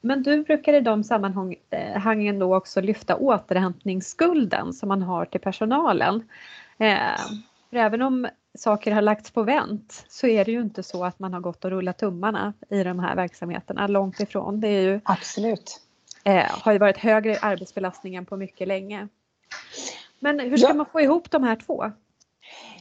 Men 0.00 0.22
du 0.22 0.42
brukar 0.42 0.72
i 0.72 0.80
de 0.80 1.04
sammanhangen 1.04 2.38
då 2.38 2.56
också 2.56 2.80
lyfta 2.80 3.16
återhämtningsskulden 3.16 4.72
som 4.72 4.88
man 4.88 5.02
har 5.02 5.24
till 5.24 5.40
personalen. 5.40 6.28
För 7.70 7.76
även 7.76 8.02
om 8.02 8.28
saker 8.58 8.92
har 8.92 9.02
lagts 9.02 9.30
på 9.30 9.42
vänt 9.42 10.04
så 10.08 10.26
är 10.26 10.44
det 10.44 10.52
ju 10.52 10.60
inte 10.60 10.82
så 10.82 11.04
att 11.04 11.18
man 11.18 11.32
har 11.32 11.40
gått 11.40 11.64
och 11.64 11.70
rullat 11.70 11.98
tummarna 11.98 12.52
i 12.70 12.82
de 12.82 12.98
här 12.98 13.16
verksamheterna, 13.16 13.86
långt 13.86 14.20
ifrån. 14.20 14.60
Det 14.60 14.68
är 14.68 14.82
ju, 14.82 15.00
Absolut. 15.04 15.80
Eh, 16.24 16.44
har 16.50 16.72
ju 16.72 16.78
varit 16.78 16.98
högre 16.98 17.38
arbetsbelastning 17.38 18.14
än 18.14 18.26
på 18.26 18.36
mycket 18.36 18.68
länge. 18.68 19.08
Men 20.18 20.40
hur 20.40 20.56
ska 20.56 20.68
ja. 20.68 20.74
man 20.74 20.86
få 20.86 21.00
ihop 21.00 21.30
de 21.30 21.42
här 21.42 21.56
två? 21.56 21.92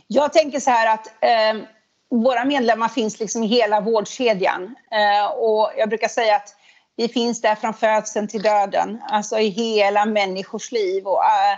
Jag 0.07 0.33
tänker 0.33 0.59
så 0.59 0.69
här 0.71 0.93
att 0.93 1.07
eh, 1.07 1.63
våra 2.22 2.46
medlemmar 2.46 2.88
finns 2.88 3.20
liksom 3.20 3.43
i 3.43 3.48
hela 3.48 3.82
vårdkedjan. 3.82 4.75
Eh, 4.91 5.25
och 5.25 5.72
jag 5.77 5.89
brukar 5.89 6.08
säga 6.08 6.36
att 6.36 6.55
vi 6.96 7.08
finns 7.08 7.41
där 7.41 7.55
från 7.55 7.74
födseln 7.74 8.27
till 8.27 8.41
döden, 8.41 9.01
alltså 9.10 9.39
i 9.39 9.50
hela 9.50 10.05
människors 10.05 10.72
liv. 10.72 11.08
Och, 11.08 11.24
eh, 11.24 11.58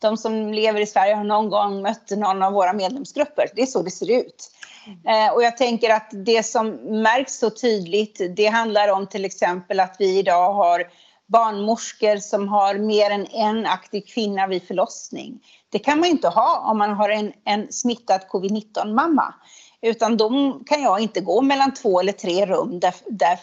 de 0.00 0.16
som 0.16 0.52
lever 0.52 0.80
i 0.80 0.86
Sverige 0.86 1.14
har 1.14 1.24
någon 1.24 1.50
gång 1.50 1.82
mött 1.82 2.10
någon 2.10 2.42
av 2.42 2.52
våra 2.52 2.72
medlemsgrupper. 2.72 3.46
Det 3.54 3.62
är 3.62 3.66
så 3.66 3.82
det 3.82 3.90
ser 3.90 4.10
ut. 4.10 4.50
Eh, 5.08 5.34
och 5.34 5.42
jag 5.42 5.56
tänker 5.56 5.90
att 5.90 6.10
det 6.12 6.42
som 6.42 6.70
märks 7.02 7.38
så 7.38 7.50
tydligt, 7.50 8.20
det 8.36 8.46
handlar 8.46 8.88
om 8.88 9.06
till 9.06 9.24
exempel 9.24 9.80
att 9.80 9.96
vi 9.98 10.18
idag 10.18 10.52
har 10.52 10.84
barnmorskor 11.26 12.16
som 12.16 12.48
har 12.48 12.74
mer 12.74 13.10
än 13.10 13.26
en 13.26 13.66
aktiv 13.66 14.00
kvinna 14.00 14.46
vid 14.46 14.62
förlossning. 14.62 15.40
Det 15.70 15.78
kan 15.78 16.00
man 16.00 16.08
inte 16.08 16.28
ha 16.28 16.70
om 16.70 16.78
man 16.78 16.90
har 16.90 17.08
en, 17.08 17.32
en 17.44 17.72
smittad 17.72 18.20
covid-19-mamma. 18.28 19.34
Utan 19.82 20.16
då 20.16 20.60
kan 20.66 20.82
jag 20.82 21.00
inte 21.00 21.20
gå 21.20 21.42
mellan 21.42 21.74
två 21.74 22.00
eller 22.00 22.12
tre 22.12 22.46
rum 22.46 22.80
där, 22.80 22.94
där 23.06 23.38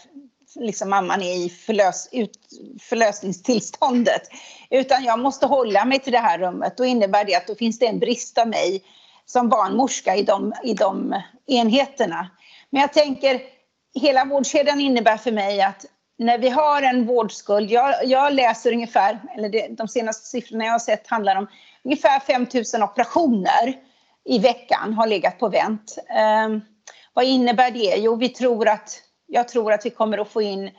liksom 0.55 0.89
mamman 0.89 1.21
är 1.21 1.45
i 1.45 1.49
förlös, 1.49 2.09
ut, 2.11 2.39
förlösningstillståndet. 2.81 4.21
Utan 4.69 5.03
jag 5.03 5.19
måste 5.19 5.45
hålla 5.45 5.85
mig 5.85 5.99
till 5.99 6.13
det 6.13 6.19
här 6.19 6.37
rummet. 6.37 6.77
Då 6.77 6.85
innebär 6.85 7.25
det 7.25 7.35
att 7.35 7.47
då 7.47 7.55
finns 7.55 7.79
det 7.79 7.87
en 7.87 7.99
brist 7.99 8.37
av 8.37 8.47
mig 8.47 8.83
som 9.25 9.49
barnmorska 9.49 10.15
i 10.15 10.23
de, 10.23 10.53
i 10.63 10.73
de 10.73 11.21
enheterna. 11.47 12.29
Men 12.69 12.81
jag 12.81 12.93
tänker, 12.93 13.41
hela 14.01 14.25
vårdkedjan 14.25 14.81
innebär 14.81 15.17
för 15.17 15.31
mig 15.31 15.61
att 15.61 15.85
när 16.17 16.37
vi 16.37 16.49
har 16.49 16.81
en 16.81 17.05
vårdskuld, 17.05 17.71
jag, 17.71 18.05
jag 18.05 18.33
läser 18.33 18.73
ungefär, 18.73 19.19
eller 19.37 19.49
det, 19.49 19.67
de 19.67 19.87
senaste 19.87 20.27
siffrorna 20.27 20.65
jag 20.65 20.71
har 20.71 20.79
sett 20.79 21.07
handlar 21.07 21.35
om 21.35 21.47
ungefär 21.83 22.19
5 22.19 22.47
000 22.73 22.83
operationer 22.83 23.75
i 24.25 24.39
veckan 24.39 24.93
har 24.93 25.07
legat 25.07 25.39
på 25.39 25.49
vänt. 25.49 25.97
Ehm, 26.09 26.61
vad 27.13 27.25
innebär 27.25 27.71
det? 27.71 27.95
Jo, 27.97 28.15
vi 28.15 28.29
tror 28.29 28.67
att 28.67 29.01
jag 29.27 29.47
tror 29.47 29.73
att 29.73 29.85
vi 29.85 29.89
kommer 29.89 30.17
att 30.17 30.29
få 30.29 30.41
in 30.41 30.71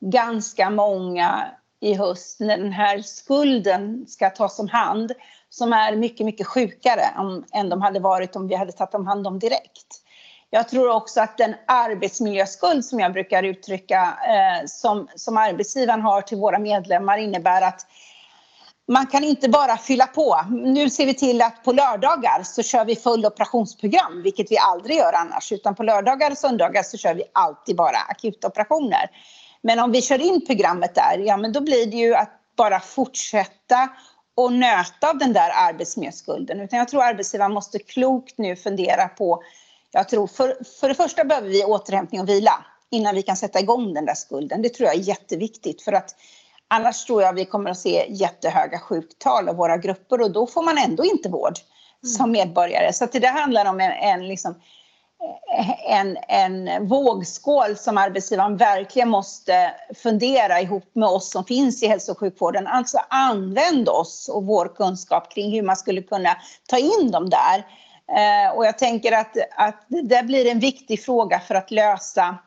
ganska 0.00 0.70
många 0.70 1.44
i 1.80 1.94
höst 1.94 2.40
när 2.40 2.58
den 2.58 2.72
här 2.72 2.98
skulden 2.98 4.06
ska 4.08 4.30
tas 4.30 4.58
om 4.58 4.68
hand 4.68 5.12
som 5.48 5.72
är 5.72 5.96
mycket, 5.96 6.26
mycket 6.26 6.46
sjukare 6.46 7.02
än 7.52 7.68
de 7.68 7.82
hade 7.82 8.00
varit 8.00 8.36
om 8.36 8.48
vi 8.48 8.54
hade 8.54 8.72
tagit 8.72 8.94
om 8.94 9.06
hand 9.06 9.26
om 9.26 9.38
direkt. 9.38 10.02
Jag 10.50 10.68
tror 10.68 10.90
också 10.90 11.20
att 11.20 11.38
den 11.38 11.54
arbetsmiljöskuld 11.66 12.84
som 12.84 13.00
jag 13.00 13.12
brukar 13.12 13.42
uttrycka 13.42 14.02
eh, 14.02 14.66
som, 14.66 15.08
som 15.14 15.36
arbetsgivaren 15.36 16.02
har 16.02 16.22
till 16.22 16.38
våra 16.38 16.58
medlemmar 16.58 17.18
innebär 17.18 17.62
att 17.62 17.86
man 18.88 19.06
kan 19.06 19.24
inte 19.24 19.48
bara 19.48 19.76
fylla 19.76 20.06
på. 20.06 20.44
Nu 20.50 20.90
ser 20.90 21.06
vi 21.06 21.14
till 21.14 21.42
att 21.42 21.64
på 21.64 21.72
lördagar 21.72 22.42
så 22.42 22.62
kör 22.62 22.84
vi 22.84 22.96
full 22.96 23.26
operationsprogram, 23.26 24.22
vilket 24.22 24.50
vi 24.50 24.58
aldrig 24.58 24.96
gör 24.96 25.12
annars. 25.12 25.52
Utan 25.52 25.74
på 25.74 25.82
lördagar 25.82 26.30
och 26.30 26.38
söndagar 26.38 26.82
så 26.82 26.96
kör 26.96 27.14
vi 27.14 27.22
alltid 27.32 27.76
bara 27.76 27.96
akutoperationer. 27.96 29.10
Men 29.62 29.78
om 29.78 29.92
vi 29.92 30.02
kör 30.02 30.18
in 30.18 30.46
programmet 30.46 30.94
där, 30.94 31.18
ja 31.18 31.36
men 31.36 31.52
då 31.52 31.60
blir 31.60 31.86
det 31.86 31.96
ju 31.96 32.14
att 32.14 32.30
bara 32.56 32.80
fortsätta 32.80 33.88
och 34.34 34.52
nöta 34.52 35.10
av 35.10 35.18
den 35.18 35.32
där 35.32 35.50
arbetsmiljöskulden. 35.54 36.60
Utan 36.60 36.78
jag 36.78 36.88
tror 36.88 37.02
arbetsgivaren 37.02 37.52
måste 37.52 37.78
klokt 37.78 38.38
nu 38.38 38.56
fundera 38.56 39.08
på, 39.08 39.42
jag 39.90 40.08
tror 40.08 40.26
för, 40.26 40.56
för 40.80 40.88
det 40.88 40.94
första 40.94 41.24
behöver 41.24 41.48
vi 41.48 41.64
återhämtning 41.64 42.20
och 42.20 42.28
vila 42.28 42.64
innan 42.90 43.14
vi 43.14 43.22
kan 43.22 43.36
sätta 43.36 43.60
igång 43.60 43.94
den 43.94 44.04
där 44.04 44.14
skulden. 44.14 44.62
Det 44.62 44.68
tror 44.68 44.86
jag 44.86 44.96
är 44.96 45.00
jätteviktigt 45.00 45.82
för 45.82 45.92
att 45.92 46.14
Annars 46.68 47.04
tror 47.04 47.22
jag 47.22 47.32
vi 47.32 47.44
kommer 47.44 47.70
att 47.70 47.78
se 47.78 48.06
jättehöga 48.08 48.78
sjuktal 48.78 49.48
av 49.48 49.56
våra 49.56 49.76
grupper 49.76 50.20
och 50.20 50.30
då 50.30 50.46
får 50.46 50.62
man 50.62 50.78
ändå 50.78 51.04
inte 51.04 51.28
vård 51.28 51.54
mm. 52.02 52.12
som 52.12 52.30
medborgare. 52.30 52.92
Så 52.92 53.06
det 53.12 53.26
handlar 53.26 53.66
om 53.66 53.80
en, 53.80 53.92
en, 53.92 54.28
liksom, 54.28 54.54
en, 55.88 56.16
en 56.28 56.88
vågskål 56.88 57.76
som 57.76 57.98
arbetsgivaren 57.98 58.56
verkligen 58.56 59.08
måste 59.08 59.74
fundera 60.02 60.60
ihop 60.60 60.90
med 60.92 61.08
oss 61.08 61.30
som 61.30 61.44
finns 61.44 61.82
i 61.82 61.86
hälso 61.86 62.12
och 62.12 62.18
sjukvården. 62.18 62.66
Alltså 62.66 62.98
använd 63.08 63.88
oss 63.88 64.28
och 64.28 64.46
vår 64.46 64.74
kunskap 64.74 65.34
kring 65.34 65.52
hur 65.52 65.62
man 65.62 65.76
skulle 65.76 66.02
kunna 66.02 66.36
ta 66.68 66.78
in 66.78 67.10
dem 67.10 67.30
där. 67.30 67.66
Eh, 68.16 68.56
och 68.56 68.66
jag 68.66 68.78
tänker 68.78 69.12
att, 69.12 69.36
att 69.56 69.84
det 69.88 70.26
blir 70.26 70.50
en 70.50 70.60
viktig 70.60 71.04
fråga 71.04 71.40
för 71.40 71.54
att 71.54 71.70
lösa 71.70 72.38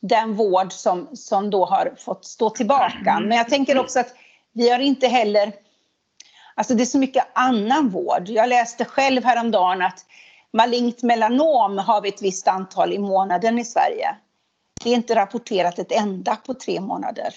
den 0.00 0.36
vård 0.36 0.72
som, 0.72 1.08
som 1.16 1.50
då 1.50 1.64
har 1.64 1.94
fått 1.98 2.24
stå 2.24 2.50
tillbaka. 2.50 3.20
Men 3.20 3.38
jag 3.38 3.48
tänker 3.48 3.78
också 3.78 4.00
att 4.00 4.14
vi 4.52 4.70
har 4.70 4.78
inte 4.78 5.06
heller... 5.06 5.52
Alltså 6.54 6.74
det 6.74 6.82
är 6.82 6.86
så 6.86 6.98
mycket 6.98 7.26
annan 7.32 7.88
vård. 7.88 8.28
Jag 8.28 8.48
läste 8.48 8.84
själv 8.84 9.24
häromdagen 9.24 9.82
att 9.82 10.04
malignt 10.52 11.02
melanom 11.02 11.78
har 11.78 12.00
vi 12.00 12.08
ett 12.08 12.22
visst 12.22 12.48
antal 12.48 12.92
i 12.92 12.98
månaden 12.98 13.58
i 13.58 13.64
Sverige. 13.64 14.16
Det 14.84 14.90
är 14.90 14.94
inte 14.94 15.14
rapporterat 15.14 15.78
ett 15.78 15.92
enda 15.92 16.36
på 16.36 16.54
tre 16.54 16.80
månader. 16.80 17.34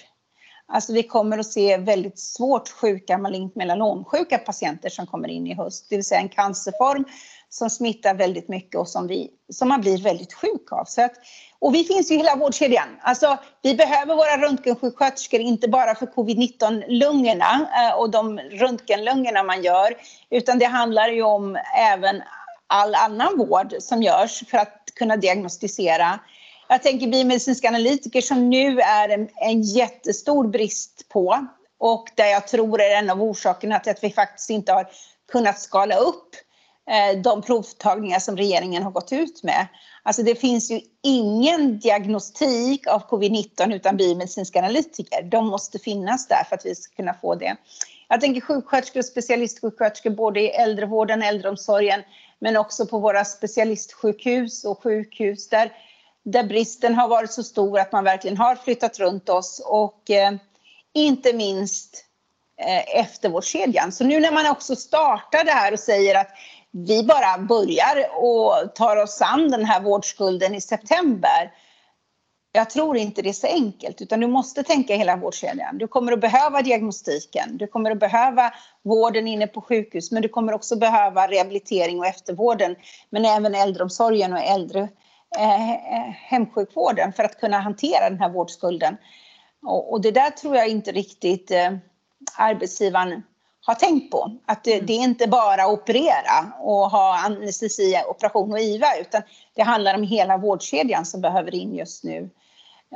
Alltså 0.66 0.92
vi 0.92 1.02
kommer 1.02 1.38
att 1.38 1.46
se 1.46 1.76
väldigt 1.76 2.18
svårt 2.18 2.68
sjuka, 2.68 3.18
malignt 3.18 3.54
melanomsjuka 3.54 4.38
patienter 4.38 4.88
som 4.88 5.06
kommer 5.06 5.28
in 5.28 5.46
i 5.46 5.54
höst. 5.54 5.86
Det 5.88 5.96
vill 5.96 6.04
säga 6.04 6.20
en 6.20 6.28
cancerform 6.28 7.04
som 7.54 7.70
smittar 7.70 8.14
väldigt 8.14 8.48
mycket 8.48 8.80
och 8.80 8.88
som, 8.88 9.06
vi, 9.06 9.30
som 9.52 9.68
man 9.68 9.80
blir 9.80 9.98
väldigt 9.98 10.32
sjuk 10.32 10.72
av. 10.72 10.84
Så 10.84 11.02
att, 11.02 11.12
och 11.58 11.74
vi 11.74 11.84
finns 11.84 12.10
i 12.10 12.16
hela 12.16 12.36
vårdkedjan. 12.36 12.88
Alltså, 13.00 13.38
vi 13.62 13.74
behöver 13.74 14.14
våra 14.14 14.38
röntgensjuksköterskor 14.38 15.40
inte 15.40 15.68
bara 15.68 15.94
för 15.94 16.06
covid-19-lungorna 16.06 17.68
eh, 17.82 17.98
och 17.98 18.10
de 18.10 18.38
röntgenlungorna 18.38 19.42
man 19.42 19.62
gör, 19.62 19.94
utan 20.30 20.58
det 20.58 20.64
handlar 20.64 21.08
ju 21.08 21.22
om 21.22 21.58
även 21.76 22.22
all 22.66 22.94
annan 22.94 23.38
vård 23.38 23.74
som 23.80 24.02
görs 24.02 24.42
för 24.48 24.58
att 24.58 24.84
kunna 24.94 25.16
diagnostisera. 25.16 26.18
Jag 26.68 26.82
tänker 26.82 27.06
biomedicinska 27.06 27.68
analytiker 27.68 28.20
som 28.20 28.50
nu 28.50 28.80
är 28.80 29.08
en, 29.08 29.28
en 29.34 29.62
jättestor 29.62 30.46
brist 30.46 31.08
på 31.08 31.46
och 31.78 32.08
där 32.14 32.26
jag 32.26 32.48
tror 32.48 32.80
är 32.80 32.98
en 32.98 33.10
av 33.10 33.22
orsakerna 33.22 33.78
till 33.78 33.92
att 33.92 34.04
vi 34.04 34.10
faktiskt 34.10 34.50
inte 34.50 34.72
har 34.72 34.86
kunnat 35.32 35.60
skala 35.60 35.96
upp 35.96 36.34
Eh, 36.34 36.53
Eh, 36.90 37.20
de 37.20 37.42
provtagningar 37.42 38.18
som 38.18 38.36
regeringen 38.36 38.82
har 38.82 38.90
gått 38.90 39.12
ut 39.12 39.42
med. 39.42 39.66
Alltså 40.02 40.22
det 40.22 40.34
finns 40.34 40.70
ju 40.70 40.80
ingen 41.02 41.78
diagnostik 41.78 42.86
av 42.86 43.08
covid-19 43.08 43.74
utan 43.74 43.96
biomedicinska 43.96 44.58
analytiker. 44.58 45.22
De 45.22 45.46
måste 45.46 45.78
finnas 45.78 46.28
där 46.28 46.44
för 46.48 46.56
att 46.56 46.66
vi 46.66 46.74
ska 46.74 46.94
kunna 46.94 47.14
få 47.14 47.34
det. 47.34 47.56
Jag 48.08 48.20
tänker 48.20 48.40
sjuksköterskor 48.40 49.00
och 49.00 49.04
specialistsjuksköterskor 49.04 50.10
både 50.10 50.40
i 50.40 50.48
äldrevården, 50.48 51.22
äldreomsorgen 51.22 52.02
men 52.38 52.56
också 52.56 52.86
på 52.86 52.98
våra 52.98 53.24
specialistsjukhus 53.24 54.64
och 54.64 54.82
sjukhus 54.82 55.48
där, 55.48 55.72
där 56.22 56.44
bristen 56.44 56.94
har 56.94 57.08
varit 57.08 57.32
så 57.32 57.42
stor 57.42 57.78
att 57.78 57.92
man 57.92 58.04
verkligen 58.04 58.36
har 58.36 58.56
flyttat 58.56 58.98
runt 58.98 59.28
oss 59.28 59.62
och 59.66 60.10
eh, 60.10 60.32
inte 60.92 61.32
minst 61.32 62.04
eh, 62.60 63.00
eftervårdskedjan. 63.00 63.92
Så 63.92 64.04
nu 64.04 64.20
när 64.20 64.32
man 64.32 64.46
också 64.46 64.76
startar 64.76 65.44
det 65.44 65.50
här 65.50 65.72
och 65.72 65.80
säger 65.80 66.20
att 66.20 66.28
vi 66.74 67.02
bara 67.02 67.38
börjar 67.38 67.96
och 68.16 68.74
tar 68.74 68.96
oss 68.96 69.22
an 69.22 69.50
den 69.50 69.64
här 69.64 69.80
vårdskulden 69.80 70.54
i 70.54 70.60
september. 70.60 71.52
Jag 72.52 72.70
tror 72.70 72.96
inte 72.96 73.22
det 73.22 73.28
är 73.28 73.32
så 73.32 73.46
enkelt, 73.46 74.00
utan 74.00 74.20
du 74.20 74.26
måste 74.26 74.62
tänka 74.62 74.96
hela 74.96 75.16
vårdkedjan. 75.16 75.78
Du 75.78 75.88
kommer 75.88 76.12
att 76.12 76.20
behöva 76.20 76.62
diagnostiken, 76.62 77.56
du 77.56 77.66
kommer 77.66 77.90
att 77.90 78.00
behöva 78.00 78.54
vården 78.82 79.28
inne 79.28 79.46
på 79.46 79.60
sjukhus, 79.60 80.12
men 80.12 80.22
du 80.22 80.28
kommer 80.28 80.52
också 80.52 80.76
behöva 80.76 81.26
rehabilitering 81.28 81.98
och 81.98 82.06
eftervården, 82.06 82.76
men 83.10 83.24
även 83.24 83.54
äldreomsorgen 83.54 84.32
och 84.32 84.42
äldre 84.42 84.88
eh, 85.38 85.70
eh 85.70 86.10
hemsjukvården 86.10 87.12
för 87.12 87.24
att 87.24 87.40
kunna 87.40 87.58
hantera 87.58 88.10
den 88.10 88.20
här 88.20 88.28
vårdskulden. 88.28 88.96
Och, 89.62 89.92
och 89.92 90.00
det 90.00 90.10
där 90.10 90.30
tror 90.30 90.56
jag 90.56 90.68
inte 90.68 90.92
riktigt 90.92 91.50
eh, 91.50 91.72
arbetsgivaren 92.38 93.22
har 93.66 93.74
tänkt 93.74 94.10
på. 94.10 94.30
Att 94.46 94.64
det, 94.64 94.74
mm. 94.74 94.86
det 94.86 94.92
är 94.92 95.02
inte 95.02 95.28
bara 95.28 95.68
operera 95.68 96.52
och 96.60 96.90
ha 96.90 97.18
anestesi, 97.18 98.02
operation 98.08 98.52
och 98.52 98.60
IVA 98.60 98.96
utan 99.00 99.22
det 99.54 99.62
handlar 99.62 99.94
om 99.94 100.02
hela 100.02 100.36
vårdkedjan 100.36 101.06
som 101.06 101.20
behöver 101.20 101.54
in 101.54 101.74
just 101.74 102.04
nu. 102.04 102.30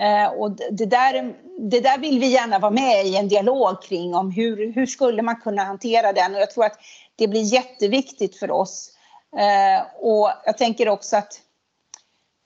Eh, 0.00 0.32
och 0.32 0.50
det, 0.50 0.86
där, 0.86 1.34
det 1.60 1.80
där 1.80 1.98
vill 1.98 2.20
vi 2.20 2.26
gärna 2.26 2.58
vara 2.58 2.70
med 2.70 3.06
i 3.06 3.16
en 3.16 3.28
dialog 3.28 3.82
kring 3.82 4.14
om 4.14 4.30
hur, 4.30 4.72
hur 4.72 4.86
skulle 4.86 5.22
man 5.22 5.40
kunna 5.40 5.64
hantera 5.64 6.12
den 6.12 6.34
och 6.34 6.40
jag 6.40 6.50
tror 6.50 6.64
att 6.64 6.78
det 7.16 7.28
blir 7.28 7.42
jätteviktigt 7.42 8.38
för 8.38 8.50
oss. 8.50 8.90
Eh, 9.36 9.86
och 10.00 10.30
jag 10.44 10.58
tänker 10.58 10.88
också 10.88 11.16
att 11.16 11.40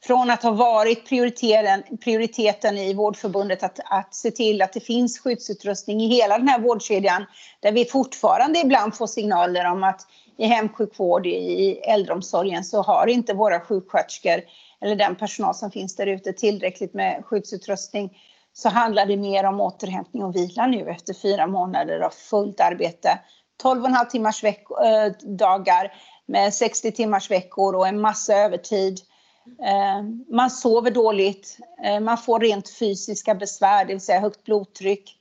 från 0.06 0.30
att 0.30 0.42
ha 0.42 0.50
varit 0.50 1.08
prioriteten, 1.08 1.98
prioriteten 1.98 2.78
i 2.78 2.94
Vårdförbundet 2.94 3.62
att, 3.62 3.78
att 3.84 4.14
se 4.14 4.30
till 4.30 4.62
att 4.62 4.72
det 4.72 4.80
finns 4.80 5.18
skyddsutrustning 5.18 6.00
i 6.00 6.06
hela 6.06 6.38
den 6.38 6.48
här 6.48 6.60
vårdkedjan, 6.60 7.24
där 7.60 7.72
vi 7.72 7.84
fortfarande 7.84 8.58
ibland 8.58 8.96
får 8.96 9.06
signaler 9.06 9.70
om 9.70 9.84
att 9.84 10.06
i 10.38 10.46
hemsjukvård, 10.46 11.26
i 11.26 11.80
äldreomsorgen 11.88 12.64
så 12.64 12.82
har 12.82 13.06
inte 13.06 13.34
våra 13.34 13.60
sjuksköterskor 13.60 14.42
eller 14.80 14.96
den 14.96 15.16
personal 15.16 15.54
som 15.54 15.70
finns 15.70 15.96
där 15.96 16.06
ute 16.06 16.32
tillräckligt 16.32 16.94
med 16.94 17.24
skyddsutrustning 17.24 18.18
så 18.52 18.68
handlar 18.68 19.06
det 19.06 19.16
mer 19.16 19.44
om 19.44 19.60
återhämtning 19.60 20.24
och 20.24 20.36
vila 20.36 20.66
nu 20.66 20.88
efter 20.88 21.14
fyra 21.14 21.46
månader 21.46 22.00
av 22.00 22.10
fullt 22.10 22.60
arbete. 22.60 23.18
12,5 23.62 24.10
timmars 24.10 24.44
veck, 24.44 24.64
eh, 24.84 25.12
dagar 25.36 25.92
med 26.26 26.54
60 26.54 26.92
timmars 26.92 27.30
veckor 27.30 27.74
och 27.74 27.88
en 27.88 28.00
massa 28.00 28.34
övertid. 28.34 28.98
Äh, 29.46 30.02
man 30.28 30.50
sover 30.50 30.90
dåligt, 30.90 31.58
äh, 31.84 32.00
man 32.00 32.18
får 32.18 32.40
rent 32.40 32.68
fysiska 32.78 33.34
besvär, 33.34 33.84
det 33.84 33.92
vill 33.92 34.00
säga 34.00 34.20
högt 34.20 34.44
blodtryck, 34.44 35.18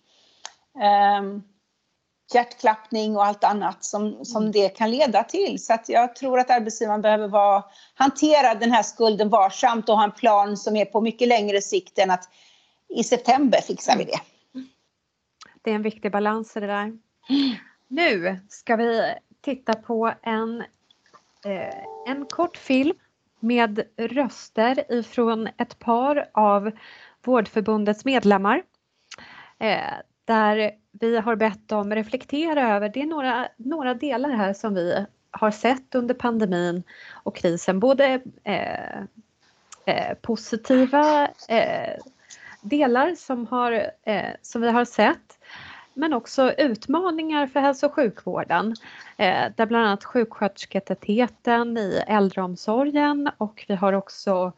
hjärtklappning 2.33 3.17
och 3.17 3.25
allt 3.25 3.43
annat 3.43 3.83
som, 3.83 4.25
som 4.25 4.41
mm. 4.41 4.51
det 4.51 4.69
kan 4.69 4.91
leda 4.91 5.23
till. 5.23 5.63
Så 5.63 5.77
jag 5.87 6.15
tror 6.15 6.39
att 6.39 6.49
arbetsgivaren 6.49 7.01
behöver 7.01 7.27
vara, 7.27 7.63
hantera 7.93 8.55
den 8.55 8.71
här 8.71 8.83
skulden 8.83 9.29
varsamt 9.29 9.89
och 9.89 9.95
ha 9.95 10.03
en 10.03 10.11
plan 10.11 10.57
som 10.57 10.75
är 10.75 10.85
på 10.85 11.01
mycket 11.01 11.27
längre 11.27 11.61
sikt 11.61 11.99
än 11.99 12.11
att 12.11 12.29
i 12.89 13.03
september 13.03 13.61
fixar 13.61 13.97
vi 13.97 14.03
det. 14.03 14.19
Det 15.61 15.71
är 15.71 15.75
en 15.75 15.81
viktig 15.81 16.11
balans 16.11 16.57
i 16.57 16.59
det 16.59 16.67
där. 16.67 16.97
Nu 17.87 18.39
ska 18.49 18.75
vi 18.75 19.13
titta 19.41 19.73
på 19.73 20.13
en, 20.21 20.61
eh, 21.45 21.75
en 22.07 22.25
kort 22.25 22.57
film 22.57 22.95
med 23.41 23.83
röster 23.97 24.91
ifrån 24.93 25.49
ett 25.57 25.79
par 25.79 26.29
av 26.31 26.71
Vårdförbundets 27.23 28.05
medlemmar. 28.05 28.63
Eh, 29.59 29.93
där 30.25 30.71
vi 30.91 31.17
har 31.17 31.35
bett 31.35 31.67
dem 31.67 31.95
reflektera 31.95 32.75
över, 32.75 32.89
det 32.89 33.01
är 33.01 33.05
några, 33.05 33.47
några 33.57 33.93
delar 33.93 34.29
här 34.29 34.53
som 34.53 34.73
vi 34.73 35.05
har 35.31 35.51
sett 35.51 35.95
under 35.95 36.13
pandemin 36.15 36.83
och 37.23 37.35
krisen, 37.35 37.79
både 37.79 38.21
eh, 38.43 38.99
eh, 39.85 40.13
positiva 40.21 41.27
eh, 41.47 41.97
delar 42.61 43.15
som, 43.15 43.47
har, 43.47 43.91
eh, 44.03 44.29
som 44.41 44.61
vi 44.61 44.71
har 44.71 44.85
sett 44.85 45.39
men 45.93 46.13
också 46.13 46.51
utmaningar 46.51 47.47
för 47.47 47.59
hälso 47.59 47.85
och 47.85 47.93
sjukvården 47.93 48.75
eh, 49.17 49.45
där 49.55 49.65
bland 49.65 49.85
annat 49.85 50.03
sjukskötersketätheten 50.03 51.77
i 51.77 52.03
äldreomsorgen 52.07 53.29
och 53.37 53.65
vi 53.67 53.75
har 53.75 53.93
också 53.93 54.51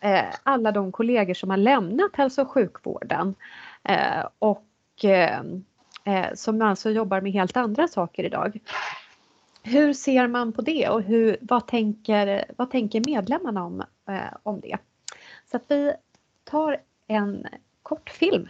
eh, 0.00 0.34
alla 0.42 0.72
de 0.72 0.92
kollegor 0.92 1.34
som 1.34 1.50
har 1.50 1.56
lämnat 1.56 2.16
hälso 2.16 2.42
och 2.42 2.50
sjukvården 2.50 3.34
eh, 3.84 4.26
och 4.38 4.64
eh, 5.04 5.40
eh 6.04 6.34
som 6.34 6.62
alltså 6.62 6.90
jobbar 6.90 7.20
med 7.20 7.32
helt 7.32 7.56
andra 7.56 7.88
saker 7.88 8.24
idag. 8.24 8.58
Hur 9.62 9.92
ser 9.92 10.26
man 10.26 10.52
på 10.52 10.62
det 10.62 10.88
och 10.88 11.02
hur, 11.02 11.36
vad, 11.40 11.66
tänker, 11.66 12.44
vad 12.56 12.70
tänker 12.70 13.02
medlemmarna 13.06 13.64
om, 13.64 13.80
eh, 14.08 14.36
om 14.42 14.60
det? 14.60 14.76
Så 15.50 15.56
att 15.56 15.64
vi 15.68 15.92
tar 16.44 16.80
en 17.06 17.46
kort 17.82 18.10
film. 18.10 18.48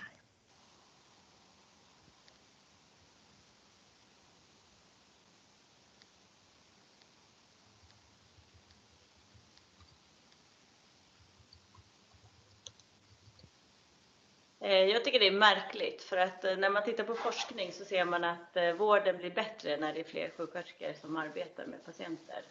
Eh, 14.62 14.84
jag 14.84 15.04
tycker 15.04 15.20
det 15.20 15.26
är 15.26 15.32
märkligt 15.32 16.02
för 16.02 16.16
att 16.16 16.44
eh, 16.44 16.56
när 16.56 16.70
man 16.70 16.84
tittar 16.84 17.04
på 17.04 17.14
forskning 17.14 17.72
så 17.72 17.84
ser 17.84 18.04
man 18.04 18.24
att 18.24 18.56
eh, 18.56 18.72
vården 18.72 19.16
blir 19.16 19.30
bättre 19.30 19.76
när 19.76 19.94
det 19.94 20.00
är 20.00 20.04
fler 20.04 20.30
sjuksköterskor 20.36 20.92
som 21.00 21.16
arbetar 21.16 21.66
med 21.66 21.84
patienter. 21.84 22.42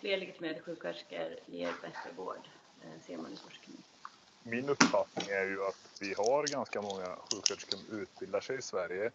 Fler 0.00 0.16
legitimerade 0.16 0.60
sjuksköterskor 0.60 1.36
ger 1.46 1.72
bättre 1.82 2.10
vård, 2.16 2.48
ser 3.06 3.16
man 3.16 3.32
i 3.32 3.36
forskning 3.36 3.76
min 4.42 4.68
uppfattning 4.68 5.28
är 5.28 5.44
ju 5.44 5.64
att 5.64 6.00
vi 6.00 6.14
har 6.14 6.46
ganska 6.46 6.82
många 6.82 7.16
sjuksköterskor 7.16 7.76
som 7.76 7.98
utbildar 7.98 8.40
sig 8.40 8.58
i 8.58 8.62
Sverige 8.62 9.10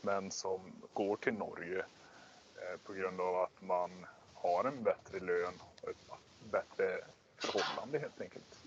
men 0.00 0.30
som 0.30 0.60
går 0.92 1.16
till 1.16 1.32
Norge 1.32 1.84
på 2.84 2.92
grund 2.92 3.20
av 3.20 3.36
att 3.36 3.62
man 3.62 4.06
har 4.34 4.64
en 4.64 4.82
bättre 4.82 5.20
lön 5.20 5.54
och 5.80 5.88
ett 5.88 5.96
bättre 6.50 7.04
förhållande 7.38 7.98
helt 7.98 8.20
enkelt. 8.20 8.61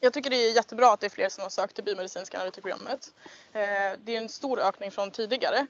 Jag 0.00 0.12
tycker 0.12 0.30
det 0.30 0.36
är 0.36 0.52
jättebra 0.52 0.92
att 0.92 1.00
det 1.00 1.06
är 1.06 1.10
fler 1.10 1.28
som 1.28 1.42
har 1.42 1.50
sökt 1.50 1.74
till 1.74 1.84
biomedicinska 1.84 2.36
analytikprogrammet. 2.36 3.12
Eh, 3.52 3.60
det 4.04 4.16
är 4.16 4.18
en 4.18 4.28
stor 4.28 4.60
ökning 4.60 4.90
från 4.90 5.10
tidigare 5.10 5.66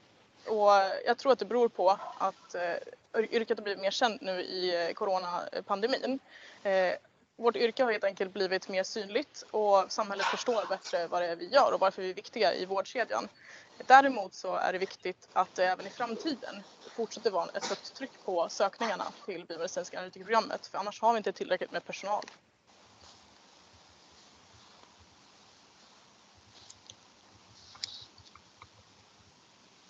och 0.47 0.71
jag 1.07 1.19
tror 1.19 1.33
att 1.33 1.39
det 1.39 1.45
beror 1.45 1.69
på 1.69 1.99
att 2.19 2.55
eh, 2.55 3.25
yrket 3.31 3.59
har 3.59 3.65
blivit 3.65 3.83
mer 3.83 3.91
känt 3.91 4.21
nu 4.21 4.41
i 4.41 4.87
eh, 4.89 4.93
coronapandemin. 4.93 6.19
Vårt 7.37 7.57
yrke 7.57 7.85
har 7.85 7.93
helt 7.93 8.05
enkelt 8.05 8.33
blivit 8.33 8.69
mer 8.69 8.83
synligt 8.83 9.45
och 9.51 9.93
samhället 9.93 10.27
förstår 10.27 10.69
bättre 10.69 11.07
vad 11.07 11.23
det 11.23 11.29
är 11.29 11.37
vi 11.37 11.49
gör 11.49 11.73
och 11.73 11.81
varför 11.81 12.03
vi 12.03 12.11
är 12.11 12.15
viktiga 12.15 12.55
i 12.55 12.65
vårdkedjan. 12.65 13.29
Däremot 13.87 14.35
så 14.35 14.55
är 14.55 14.73
det 14.73 14.79
viktigt 14.79 15.29
att 15.33 15.55
det 15.55 15.65
även 15.65 15.87
i 15.87 15.91
framtiden 15.91 16.63
fortsätter 16.97 17.31
vara 17.31 17.51
ett 17.55 17.67
högt 17.67 17.95
tryck 17.95 18.11
på 18.25 18.49
sökningarna 18.49 19.05
till 19.27 19.45
biomedicinska 19.45 19.99
analytikerprogrammet 19.99 20.67
för 20.67 20.79
annars 20.79 21.01
har 21.01 21.13
vi 21.13 21.17
inte 21.17 21.33
tillräckligt 21.33 21.73
med 21.73 21.85
personal. 21.85 22.25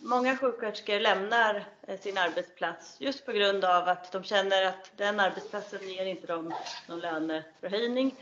Många 0.01 0.37
sjuksköterskor 0.37 1.01
lämnar 1.01 1.65
eh, 1.87 2.01
sin 2.01 2.19
arbetsplats 2.19 2.97
just 2.99 3.27
på 3.27 3.33
grund 3.33 3.65
av 3.65 3.89
att 3.89 4.13
de 4.13 4.25
känner 4.25 4.67
att 4.67 4.93
den 4.97 5.21
arbetsplatsen 5.21 5.89
ger 5.89 6.07
inte 6.07 6.27
dem 6.27 6.55
någon 6.89 7.01
löneförhöjning. 7.01 8.15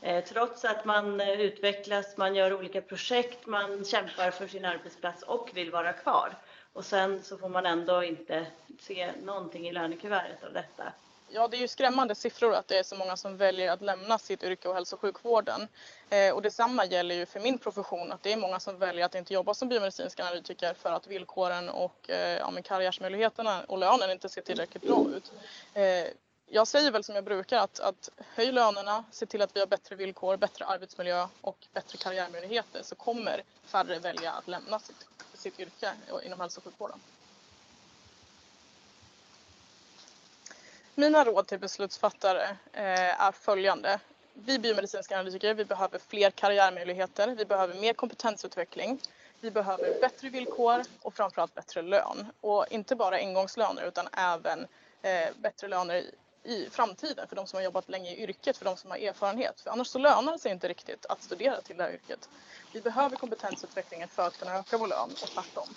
Eh, 0.00 0.24
trots 0.24 0.64
att 0.64 0.84
man 0.84 1.20
eh, 1.20 1.40
utvecklas, 1.40 2.16
man 2.16 2.34
gör 2.34 2.54
olika 2.54 2.80
projekt, 2.80 3.46
man 3.46 3.84
kämpar 3.84 4.30
för 4.30 4.46
sin 4.46 4.64
arbetsplats 4.64 5.22
och 5.22 5.50
vill 5.54 5.70
vara 5.70 5.92
kvar. 5.92 6.36
Och 6.72 6.84
sen 6.84 7.22
så 7.22 7.38
får 7.38 7.48
man 7.48 7.66
ändå 7.66 8.04
inte 8.04 8.46
se 8.80 9.12
någonting 9.22 9.68
i 9.68 9.72
lönekuvertet 9.72 10.44
av 10.44 10.52
detta. 10.52 10.92
Ja, 11.28 11.48
det 11.48 11.56
är 11.56 11.60
ju 11.60 11.68
skrämmande 11.68 12.14
siffror 12.14 12.54
att 12.54 12.68
det 12.68 12.78
är 12.78 12.82
så 12.82 12.96
många 12.96 13.16
som 13.16 13.36
väljer 13.36 13.72
att 13.72 13.82
lämna 13.82 14.18
sitt 14.18 14.42
yrke 14.42 14.68
och 14.68 14.74
hälso 14.74 14.96
och 14.96 15.00
sjukvården. 15.00 15.68
Eh, 16.10 16.34
och 16.34 16.42
detsamma 16.42 16.84
gäller 16.84 17.14
ju 17.14 17.26
för 17.26 17.40
min 17.40 17.58
profession, 17.58 18.12
att 18.12 18.22
det 18.22 18.32
är 18.32 18.36
många 18.36 18.60
som 18.60 18.78
väljer 18.78 19.04
att 19.04 19.14
inte 19.14 19.34
jobba 19.34 19.54
som 19.54 19.68
biomedicinsk 19.68 20.20
analytiker 20.20 20.74
för 20.74 20.92
att 20.92 21.06
villkoren 21.06 21.68
och 21.68 22.10
eh, 22.10 22.38
ja, 22.38 22.52
karriärsmöjligheterna 22.64 23.64
och 23.64 23.78
lönen 23.78 24.10
inte 24.10 24.28
ser 24.28 24.42
tillräckligt 24.42 24.82
bra 24.82 25.06
ut. 25.16 25.32
Eh, 25.74 26.06
jag 26.46 26.68
säger 26.68 26.90
väl 26.90 27.04
som 27.04 27.14
jag 27.14 27.24
brukar 27.24 27.58
att, 27.58 27.80
att 27.80 28.08
höj 28.34 28.52
lönerna, 28.52 29.04
se 29.10 29.26
till 29.26 29.42
att 29.42 29.56
vi 29.56 29.60
har 29.60 29.66
bättre 29.66 29.96
villkor, 29.96 30.36
bättre 30.36 30.64
arbetsmiljö 30.64 31.28
och 31.40 31.66
bättre 31.72 31.98
karriärmöjligheter 31.98 32.82
så 32.82 32.94
kommer 32.94 33.42
färre 33.64 33.98
välja 33.98 34.32
att 34.32 34.48
lämna 34.48 34.78
sitt, 34.78 35.06
sitt 35.34 35.60
yrke 35.60 35.92
inom 36.24 36.40
hälso 36.40 36.60
och 36.60 36.64
sjukvården. 36.64 37.00
Mina 40.96 41.24
råd 41.24 41.46
till 41.46 41.58
beslutsfattare 41.58 42.42
eh, 42.72 43.22
är 43.22 43.32
följande. 43.32 44.00
Vi 44.34 44.58
biomedicinska 44.58 45.14
analytiker, 45.14 45.54
vi 45.54 45.64
behöver 45.64 45.98
fler 45.98 46.30
karriärmöjligheter, 46.30 47.28
vi 47.28 47.44
behöver 47.44 47.74
mer 47.80 47.92
kompetensutveckling, 47.92 49.00
vi 49.40 49.50
behöver 49.50 50.00
bättre 50.00 50.28
villkor 50.28 50.82
och 51.02 51.14
framförallt 51.14 51.54
bättre 51.54 51.82
lön. 51.82 52.26
Och 52.40 52.66
inte 52.70 52.96
bara 52.96 53.20
ingångslöner 53.20 53.82
utan 53.86 54.08
även 54.12 54.66
eh, 55.02 55.28
bättre 55.36 55.68
löner 55.68 55.94
i, 55.94 56.14
i 56.44 56.70
framtiden 56.70 57.28
för 57.28 57.36
de 57.36 57.46
som 57.46 57.56
har 57.56 57.64
jobbat 57.64 57.88
länge 57.88 58.10
i 58.10 58.22
yrket, 58.22 58.56
för 58.56 58.64
de 58.64 58.76
som 58.76 58.90
har 58.90 58.98
erfarenhet. 58.98 59.60
För 59.60 59.70
annars 59.70 59.88
så 59.88 59.98
lönar 59.98 60.32
det 60.32 60.38
sig 60.38 60.52
inte 60.52 60.68
riktigt 60.68 61.06
att 61.06 61.22
studera 61.22 61.60
till 61.60 61.76
det 61.76 61.82
här 61.82 61.92
yrket. 61.92 62.28
Vi 62.72 62.80
behöver 62.80 63.16
kompetensutvecklingen 63.16 64.08
för 64.08 64.26
att 64.26 64.38
kunna 64.38 64.58
öka 64.58 64.78
vår 64.78 64.86
lön 64.86 65.10
och 65.10 65.28
tvärtom. 65.28 65.68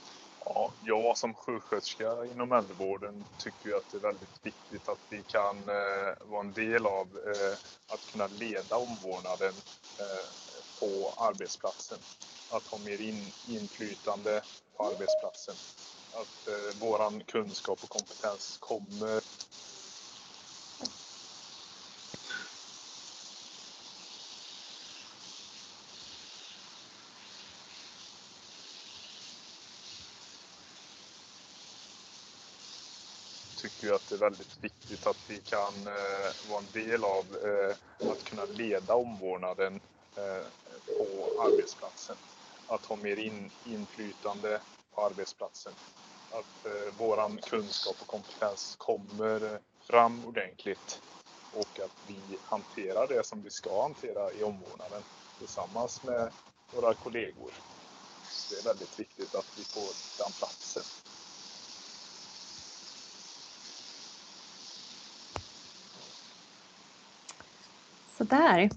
Ja, 0.49 0.73
jag 0.81 1.17
som 1.17 1.33
sjuksköterska 1.33 2.25
inom 2.25 2.51
äldrevården 2.51 3.25
tycker 3.37 3.77
att 3.77 3.89
det 3.91 3.97
är 3.97 4.01
väldigt 4.01 4.39
viktigt 4.43 4.89
att 4.89 4.99
vi 5.09 5.23
kan 5.23 5.69
eh, 5.69 6.13
vara 6.25 6.41
en 6.41 6.53
del 6.53 6.85
av 6.85 7.07
eh, 7.27 7.57
att 7.93 8.05
kunna 8.05 8.27
leda 8.27 8.77
omvårdnaden 8.77 9.55
eh, 9.99 10.29
på 10.79 11.13
arbetsplatsen. 11.17 11.99
Att 12.49 12.67
ha 12.67 12.77
mer 12.77 13.01
in, 13.01 13.33
inflytande 13.47 14.43
på 14.77 14.83
arbetsplatsen. 14.83 15.57
Att 16.11 16.47
eh, 16.47 16.79
våran 16.79 17.23
kunskap 17.23 17.79
och 17.83 17.89
kompetens 17.89 18.57
kommer 18.59 19.21
tycker 33.87 33.93
jag 33.93 33.95
att 33.95 34.09
det 34.09 34.15
är 34.15 34.29
väldigt 34.29 34.57
viktigt 34.61 35.07
att 35.07 35.17
vi 35.27 35.41
kan 35.41 35.87
eh, 35.87 36.49
vara 36.49 36.59
en 36.59 36.71
del 36.71 37.03
av 37.03 37.25
eh, 37.45 37.75
att 38.11 38.23
kunna 38.23 38.45
leda 38.45 38.95
omvårdnaden 38.95 39.75
eh, 40.17 40.47
på 40.97 41.41
arbetsplatsen. 41.41 42.17
Att 42.67 42.85
ha 42.85 42.95
mer 42.95 43.17
in, 43.17 43.51
inflytande 43.63 44.61
på 44.95 45.05
arbetsplatsen. 45.05 45.73
Att 46.29 46.65
eh, 46.65 46.93
våran 46.97 47.37
kunskap 47.37 47.95
och 48.01 48.07
kompetens 48.07 48.75
kommer 48.77 49.59
fram 49.87 50.25
ordentligt 50.25 51.01
och 51.51 51.79
att 51.79 51.95
vi 52.07 52.39
hanterar 52.43 53.07
det 53.07 53.25
som 53.25 53.43
vi 53.43 53.49
ska 53.49 53.81
hantera 53.81 54.33
i 54.33 54.43
omvårdnaden 54.43 55.03
tillsammans 55.37 56.03
med 56.03 56.31
våra 56.71 56.93
kollegor. 56.93 57.51
Det 58.49 58.55
är 58.55 58.63
väldigt 58.63 58.99
viktigt 58.99 59.35
att 59.35 59.47
vi 59.55 59.63
får 59.63 59.89
den 60.17 60.33
platsen. 60.33 60.83
Sådär. 68.17 68.69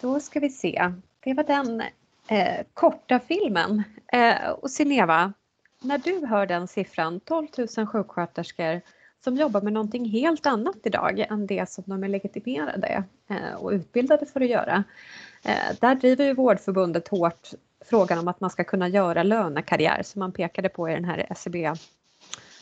Då 0.00 0.20
ska 0.20 0.40
vi 0.40 0.50
se. 0.50 0.92
Det 1.20 1.34
var 1.34 1.44
den 1.44 1.82
eh, 2.28 2.66
korta 2.74 3.20
filmen. 3.20 3.82
Eh, 4.12 4.50
och 4.50 4.70
Sineva, 4.70 5.32
när 5.80 5.98
du 5.98 6.26
hör 6.26 6.46
den 6.46 6.68
siffran, 6.68 7.20
12 7.20 7.46
000 7.76 7.86
sjuksköterskor 7.86 8.80
som 9.24 9.36
jobbar 9.36 9.60
med 9.60 9.72
någonting 9.72 10.04
helt 10.04 10.46
annat 10.46 10.76
idag 10.82 11.18
än 11.18 11.46
det 11.46 11.70
som 11.70 11.84
de 11.86 12.04
är 12.04 12.08
legitimerade 12.08 13.04
eh, 13.30 13.54
och 13.58 13.70
utbildade 13.70 14.26
för 14.26 14.40
att 14.40 14.48
göra. 14.48 14.84
Eh, 15.44 15.76
där 15.80 15.94
driver 15.94 16.24
ju 16.24 16.34
Vårdförbundet 16.34 17.08
hårt 17.08 17.50
frågan 17.84 18.18
om 18.18 18.28
att 18.28 18.40
man 18.40 18.50
ska 18.50 18.64
kunna 18.64 18.88
göra 18.88 19.22
lönekarriär 19.22 20.02
som 20.02 20.18
man 20.18 20.32
pekade 20.32 20.68
på 20.68 20.88
i 20.88 20.94
den 20.94 21.04
här 21.04 21.26
SCB 21.30 21.72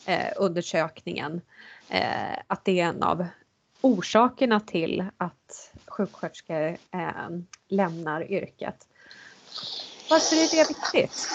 eh, 0.07 0.33
undersökningen. 0.37 1.41
Eh, 1.89 2.39
att 2.47 2.65
det 2.65 2.81
är 2.81 2.85
en 2.85 3.03
av 3.03 3.27
orsakerna 3.81 4.61
till 4.61 5.05
att 5.17 5.73
sjuksköterskor 5.87 6.69
eh, 6.69 7.11
lämnar 7.69 8.33
yrket. 8.33 8.77
Varför 10.11 10.37
är 10.37 10.51
det 10.51 10.69
viktigt? 10.69 11.29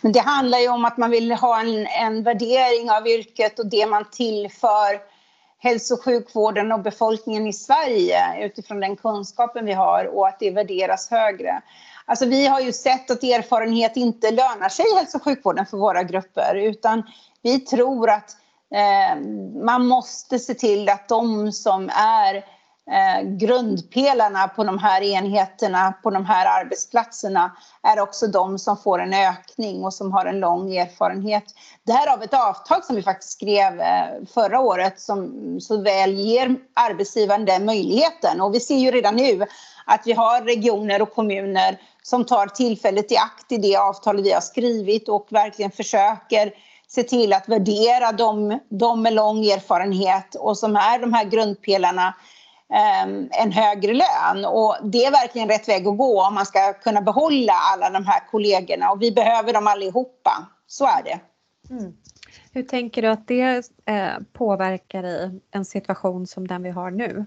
Men 0.00 0.12
det 0.12 0.20
handlar 0.20 0.58
ju 0.58 0.68
om 0.68 0.84
att 0.84 0.96
man 0.96 1.10
vill 1.10 1.32
ha 1.32 1.60
en, 1.60 1.86
en 1.86 2.22
värdering 2.22 2.90
av 2.90 3.06
yrket 3.06 3.58
och 3.58 3.66
det 3.66 3.86
man 3.86 4.04
tillför 4.10 5.00
hälso 5.58 5.94
och 5.94 6.04
sjukvården 6.04 6.72
och 6.72 6.80
befolkningen 6.80 7.46
i 7.46 7.52
Sverige 7.52 8.44
utifrån 8.44 8.80
den 8.80 8.96
kunskapen 8.96 9.66
vi 9.66 9.72
har 9.72 10.04
och 10.04 10.28
att 10.28 10.38
det 10.38 10.50
värderas 10.50 11.10
högre. 11.10 11.62
Alltså 12.10 12.26
vi 12.26 12.46
har 12.46 12.60
ju 12.60 12.72
sett 12.72 13.10
att 13.10 13.22
erfarenhet 13.22 13.96
inte 13.96 14.30
lönar 14.30 14.68
sig 14.68 14.84
i 14.92 14.96
hälso 14.96 15.18
och 15.18 15.24
sjukvården 15.24 15.66
för 15.66 15.76
våra 15.76 16.02
grupper 16.02 16.54
utan 16.54 17.02
vi 17.42 17.60
tror 17.60 18.10
att 18.10 18.36
eh, 18.74 19.20
man 19.64 19.86
måste 19.86 20.38
se 20.38 20.54
till 20.54 20.88
att 20.88 21.08
de 21.08 21.52
som 21.52 21.90
är 21.94 22.34
eh, 22.90 23.22
grundpelarna 23.22 24.48
på 24.48 24.64
de 24.64 24.78
här 24.78 25.02
enheterna, 25.02 25.94
på 26.02 26.10
de 26.10 26.24
här 26.24 26.60
arbetsplatserna 26.60 27.56
är 27.82 28.00
också 28.00 28.26
de 28.26 28.58
som 28.58 28.76
får 28.76 29.02
en 29.02 29.14
ökning 29.14 29.84
och 29.84 29.94
som 29.94 30.12
har 30.12 30.26
en 30.26 30.40
lång 30.40 30.76
erfarenhet. 30.76 31.44
Därav 31.82 32.22
ett 32.22 32.34
avtal 32.34 32.82
som 32.82 32.96
vi 32.96 33.02
faktiskt 33.02 33.32
skrev 33.32 33.80
eh, 33.80 34.26
förra 34.34 34.60
året 34.60 35.00
som 35.00 35.30
så 35.60 35.82
väl 35.82 36.14
ger 36.14 36.56
arbetsgivaren 36.74 37.44
den 37.44 37.64
möjligheten. 37.64 38.40
Och 38.40 38.54
vi 38.54 38.60
ser 38.60 38.78
ju 38.78 38.90
redan 38.90 39.16
nu 39.16 39.46
att 39.86 40.06
vi 40.06 40.12
har 40.12 40.40
regioner 40.40 41.02
och 41.02 41.14
kommuner 41.14 41.78
som 42.02 42.24
tar 42.24 42.46
tillfället 42.46 43.12
i 43.12 43.16
akt 43.16 43.52
i 43.52 43.56
det 43.56 43.76
avtal 43.76 44.22
vi 44.22 44.32
har 44.32 44.40
skrivit 44.40 45.08
och 45.08 45.26
verkligen 45.30 45.70
försöker 45.70 46.52
se 46.88 47.02
till 47.02 47.32
att 47.32 47.48
värdera 47.48 48.12
de, 48.12 48.58
de 48.68 49.02
med 49.02 49.12
lång 49.12 49.44
erfarenhet 49.44 50.34
och 50.34 50.58
som 50.58 50.76
är 50.76 50.98
de 50.98 51.12
här 51.12 51.24
grundpelarna 51.24 52.14
ehm, 52.74 53.28
en 53.30 53.52
högre 53.52 53.94
lön. 53.94 54.44
Och 54.44 54.76
det 54.82 55.04
är 55.04 55.10
verkligen 55.10 55.48
rätt 55.48 55.68
väg 55.68 55.86
att 55.86 55.98
gå 55.98 56.22
om 56.22 56.34
man 56.34 56.46
ska 56.46 56.72
kunna 56.72 57.02
behålla 57.02 57.52
alla 57.52 57.90
de 57.90 58.06
här 58.06 58.30
kollegorna 58.30 58.90
och 58.90 59.02
vi 59.02 59.12
behöver 59.12 59.52
dem 59.52 59.66
allihopa. 59.66 60.46
Så 60.66 60.84
är 60.84 61.02
det. 61.04 61.20
Mm. 61.70 61.92
Hur 62.52 62.62
tänker 62.62 63.02
du 63.02 63.08
att 63.08 63.28
det 63.28 63.62
eh, 63.86 64.12
påverkar 64.32 65.04
i 65.06 65.40
en 65.50 65.64
situation 65.64 66.26
som 66.26 66.48
den 66.48 66.62
vi 66.62 66.70
har 66.70 66.90
nu? 66.90 67.26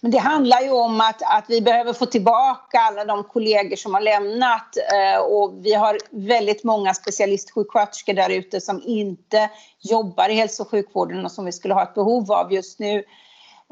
Men 0.00 0.10
det 0.10 0.18
handlar 0.18 0.60
ju 0.60 0.70
om 0.70 1.00
att, 1.00 1.22
att 1.22 1.44
vi 1.48 1.60
behöver 1.60 1.92
få 1.92 2.06
tillbaka 2.06 2.78
alla 2.78 3.04
de 3.04 3.24
kollegor 3.24 3.76
som 3.76 3.94
har 3.94 4.00
lämnat 4.00 4.76
eh, 4.76 5.20
och 5.20 5.54
vi 5.66 5.74
har 5.74 5.98
väldigt 6.10 6.64
många 6.64 6.94
specialistsjuksköterskor 6.94 8.12
där 8.12 8.30
ute 8.30 8.60
som 8.60 8.82
inte 8.84 9.50
jobbar 9.80 10.28
i 10.28 10.34
hälso 10.34 10.62
och 10.62 10.70
sjukvården 10.70 11.24
och 11.24 11.32
som 11.32 11.44
vi 11.44 11.52
skulle 11.52 11.74
ha 11.74 11.82
ett 11.82 11.94
behov 11.94 12.32
av 12.32 12.52
just 12.52 12.78
nu. 12.78 13.04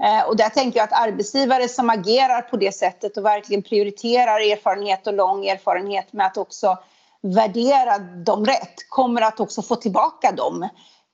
Eh, 0.02 0.28
och 0.28 0.36
där 0.36 0.48
tänker 0.48 0.78
jag 0.78 0.84
att 0.84 1.08
arbetsgivare 1.08 1.68
som 1.68 1.90
agerar 1.90 2.42
på 2.42 2.56
det 2.56 2.74
sättet 2.74 3.16
och 3.16 3.24
verkligen 3.24 3.62
prioriterar 3.62 4.52
erfarenhet 4.52 5.06
och 5.06 5.14
lång 5.14 5.46
erfarenhet 5.46 6.12
med 6.12 6.26
att 6.26 6.36
också 6.36 6.78
värdera 7.20 7.98
dem 7.98 8.46
rätt 8.46 8.88
kommer 8.88 9.22
att 9.22 9.40
också 9.40 9.62
få 9.62 9.76
tillbaka 9.76 10.32
dem. 10.32 10.68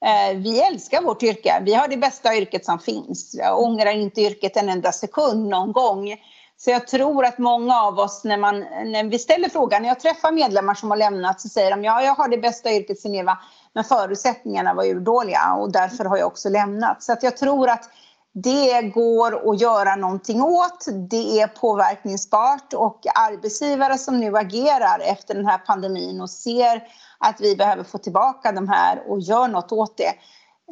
Eh, 0.04 0.38
vi 0.38 0.60
älskar 0.60 1.02
vårt 1.02 1.22
yrke. 1.22 1.62
Vi 1.64 1.74
har 1.74 1.88
det 1.88 1.96
bästa 1.96 2.36
yrket 2.36 2.64
som 2.64 2.78
finns. 2.78 3.34
Jag 3.34 3.60
ångrar 3.60 3.90
inte 3.90 4.20
yrket 4.20 4.56
en 4.56 4.68
enda 4.68 4.92
sekund 4.92 5.48
någon 5.48 5.72
gång. 5.72 6.16
Så 6.56 6.70
jag 6.70 6.86
tror 6.86 7.24
att 7.24 7.38
många 7.38 7.80
av 7.80 7.98
oss 7.98 8.24
när, 8.24 8.36
man, 8.36 8.60
när 8.60 9.04
vi 9.04 9.18
ställer 9.18 9.48
frågan, 9.48 9.82
när 9.82 9.88
jag 9.88 10.00
träffar 10.00 10.32
medlemmar 10.32 10.74
som 10.74 10.90
har 10.90 10.96
lämnat 10.96 11.40
så 11.40 11.48
säger 11.48 11.70
de 11.70 11.84
ja, 11.84 12.02
jag 12.02 12.14
har 12.14 12.28
det 12.28 12.38
bästa 12.38 12.72
yrket 12.72 13.00
Sineva, 13.00 13.38
men 13.72 13.84
förutsättningarna 13.84 14.74
var 14.74 14.84
urdåliga, 14.84 15.54
och 15.54 15.72
därför 15.72 16.04
har 16.04 16.16
jag 16.16 16.26
också 16.26 16.48
lämnat. 16.48 17.02
Så 17.02 17.12
att 17.12 17.22
jag 17.22 17.36
tror 17.36 17.68
att 17.68 17.90
det 18.32 18.82
går 18.82 19.50
att 19.50 19.60
göra 19.60 19.96
någonting 19.96 20.42
åt, 20.42 20.86
det 21.10 21.40
är 21.40 21.46
påverkningsbart 21.46 22.72
och 22.72 23.00
arbetsgivare 23.14 23.98
som 23.98 24.20
nu 24.20 24.36
agerar 24.36 25.00
efter 25.00 25.34
den 25.34 25.46
här 25.46 25.58
pandemin 25.58 26.20
och 26.20 26.30
ser 26.30 26.82
att 27.20 27.40
vi 27.40 27.56
behöver 27.56 27.84
få 27.84 27.98
tillbaka 27.98 28.52
de 28.52 28.68
här 28.68 29.10
och 29.10 29.20
gör 29.20 29.48
något 29.48 29.72
åt 29.72 29.96
det. 29.96 30.14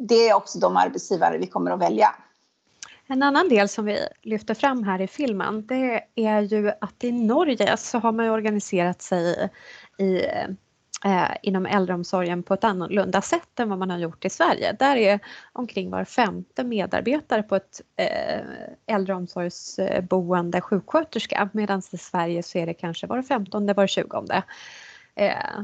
Det 0.07 0.29
är 0.29 0.33
också 0.33 0.59
de 0.59 0.77
arbetsgivare 0.77 1.37
vi 1.37 1.47
kommer 1.47 1.71
att 1.71 1.79
välja. 1.79 2.15
En 3.07 3.23
annan 3.23 3.49
del 3.49 3.69
som 3.69 3.85
vi 3.85 3.99
lyfter 4.21 4.53
fram 4.53 4.83
här 4.83 5.01
i 5.01 5.07
filmen 5.07 5.65
det 5.67 6.03
är 6.15 6.41
ju 6.41 6.71
att 6.81 7.03
i 7.03 7.11
Norge 7.11 7.77
så 7.77 7.99
har 7.99 8.11
man 8.11 8.29
organiserat 8.29 9.01
sig 9.01 9.49
i 9.97 10.25
eh, 11.05 11.29
inom 11.41 11.65
äldreomsorgen 11.65 12.43
på 12.43 12.53
ett 12.53 12.63
annorlunda 12.63 13.21
sätt 13.21 13.59
än 13.59 13.69
vad 13.69 13.79
man 13.79 13.89
har 13.89 13.97
gjort 13.97 14.25
i 14.25 14.29
Sverige. 14.29 14.75
Där 14.79 14.95
är 14.95 15.19
omkring 15.53 15.89
var 15.89 16.05
femte 16.05 16.63
medarbetare 16.63 17.43
på 17.43 17.55
ett 17.55 17.81
eh, 17.95 18.41
äldreomsorgsboende 18.87 20.61
sjuksköterska 20.61 21.49
medan 21.53 21.81
i 21.91 21.97
Sverige 21.97 22.43
så 22.43 22.57
är 22.57 22.65
det 22.65 22.73
kanske 22.73 23.07
var 23.07 23.21
femtonde, 23.21 23.73
var 23.73 23.87
tjugonde. 23.87 24.43
Eh, 25.15 25.61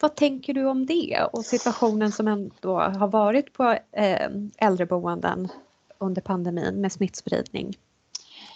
vad 0.00 0.14
tänker 0.14 0.54
du 0.54 0.66
om 0.66 0.86
det 0.86 1.28
och 1.32 1.44
situationen 1.44 2.12
som 2.12 2.28
ändå 2.28 2.80
har 2.80 3.08
varit 3.08 3.52
på 3.52 3.78
eh, 3.92 4.30
äldreboenden 4.58 5.48
under 5.98 6.22
pandemin 6.22 6.80
med 6.80 6.92
smittspridning? 6.92 7.74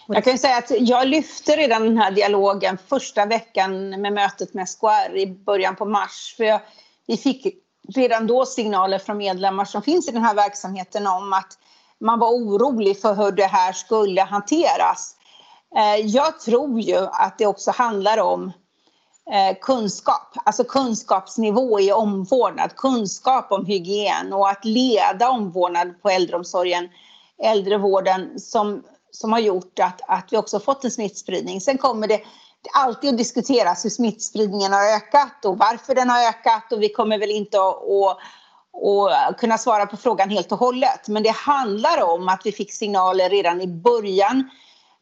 Jag 0.08 0.24
kan 0.24 0.38
säga 0.38 0.56
att 0.56 0.70
jag 0.80 1.08
lyfte 1.08 1.56
redan 1.56 1.82
den 1.82 1.98
här 1.98 2.10
dialogen 2.10 2.78
första 2.86 3.26
veckan 3.26 4.00
med 4.00 4.12
mötet 4.12 4.54
med 4.54 4.68
SKR 4.68 5.16
i 5.16 5.26
början 5.26 5.76
på 5.76 5.84
mars. 5.84 6.34
För 6.36 6.44
jag, 6.44 6.60
vi 7.06 7.16
fick 7.16 7.46
redan 7.94 8.26
då 8.26 8.46
signaler 8.46 8.98
från 8.98 9.16
medlemmar 9.16 9.64
som 9.64 9.82
finns 9.82 10.08
i 10.08 10.12
den 10.12 10.22
här 10.22 10.34
verksamheten 10.34 11.06
om 11.06 11.32
att 11.32 11.58
man 12.00 12.18
var 12.18 12.28
orolig 12.28 13.00
för 13.00 13.14
hur 13.14 13.32
det 13.32 13.46
här 13.46 13.72
skulle 13.72 14.20
hanteras. 14.20 15.16
Eh, 15.76 16.06
jag 16.06 16.40
tror 16.40 16.80
ju 16.80 16.98
att 16.98 17.38
det 17.38 17.46
också 17.46 17.70
handlar 17.70 18.18
om 18.18 18.52
eh, 19.32 19.56
kunskap, 19.60 20.36
alltså 20.44 20.64
kunskapsnivå 20.64 21.80
i 21.80 21.92
omvårdnad, 21.92 22.76
kunskap 22.76 23.52
om 23.52 23.66
hygien 23.66 24.32
och 24.32 24.48
att 24.48 24.64
leda 24.64 25.30
omvårdnad 25.30 26.02
på 26.02 26.10
äldreomsorgen, 26.10 26.88
äldrevården 27.38 28.40
som 28.40 28.82
som 29.14 29.32
har 29.32 29.38
gjort 29.38 29.78
att, 29.78 30.00
att 30.08 30.32
vi 30.32 30.36
också 30.36 30.60
fått 30.60 30.84
en 30.84 30.90
smittspridning. 30.90 31.60
Sen 31.60 31.78
kommer 31.78 32.08
det 32.08 32.20
alltid 32.72 33.10
att 33.10 33.18
diskuteras 33.18 33.84
hur 33.84 33.90
smittspridningen 33.90 34.72
har 34.72 34.96
ökat 34.96 35.44
och 35.44 35.58
varför 35.58 35.94
den 35.94 36.10
har 36.10 36.28
ökat 36.28 36.72
och 36.72 36.82
vi 36.82 36.88
kommer 36.88 37.18
väl 37.18 37.30
inte 37.30 37.58
att, 37.58 37.76
att, 37.76 39.28
att 39.28 39.38
kunna 39.38 39.58
svara 39.58 39.86
på 39.86 39.96
frågan 39.96 40.30
helt 40.30 40.52
och 40.52 40.58
hållet. 40.58 41.08
Men 41.08 41.22
det 41.22 41.34
handlar 41.34 42.02
om 42.02 42.28
att 42.28 42.40
vi 42.44 42.52
fick 42.52 42.72
signaler 42.72 43.30
redan 43.30 43.60
i 43.60 43.66
början, 43.66 44.50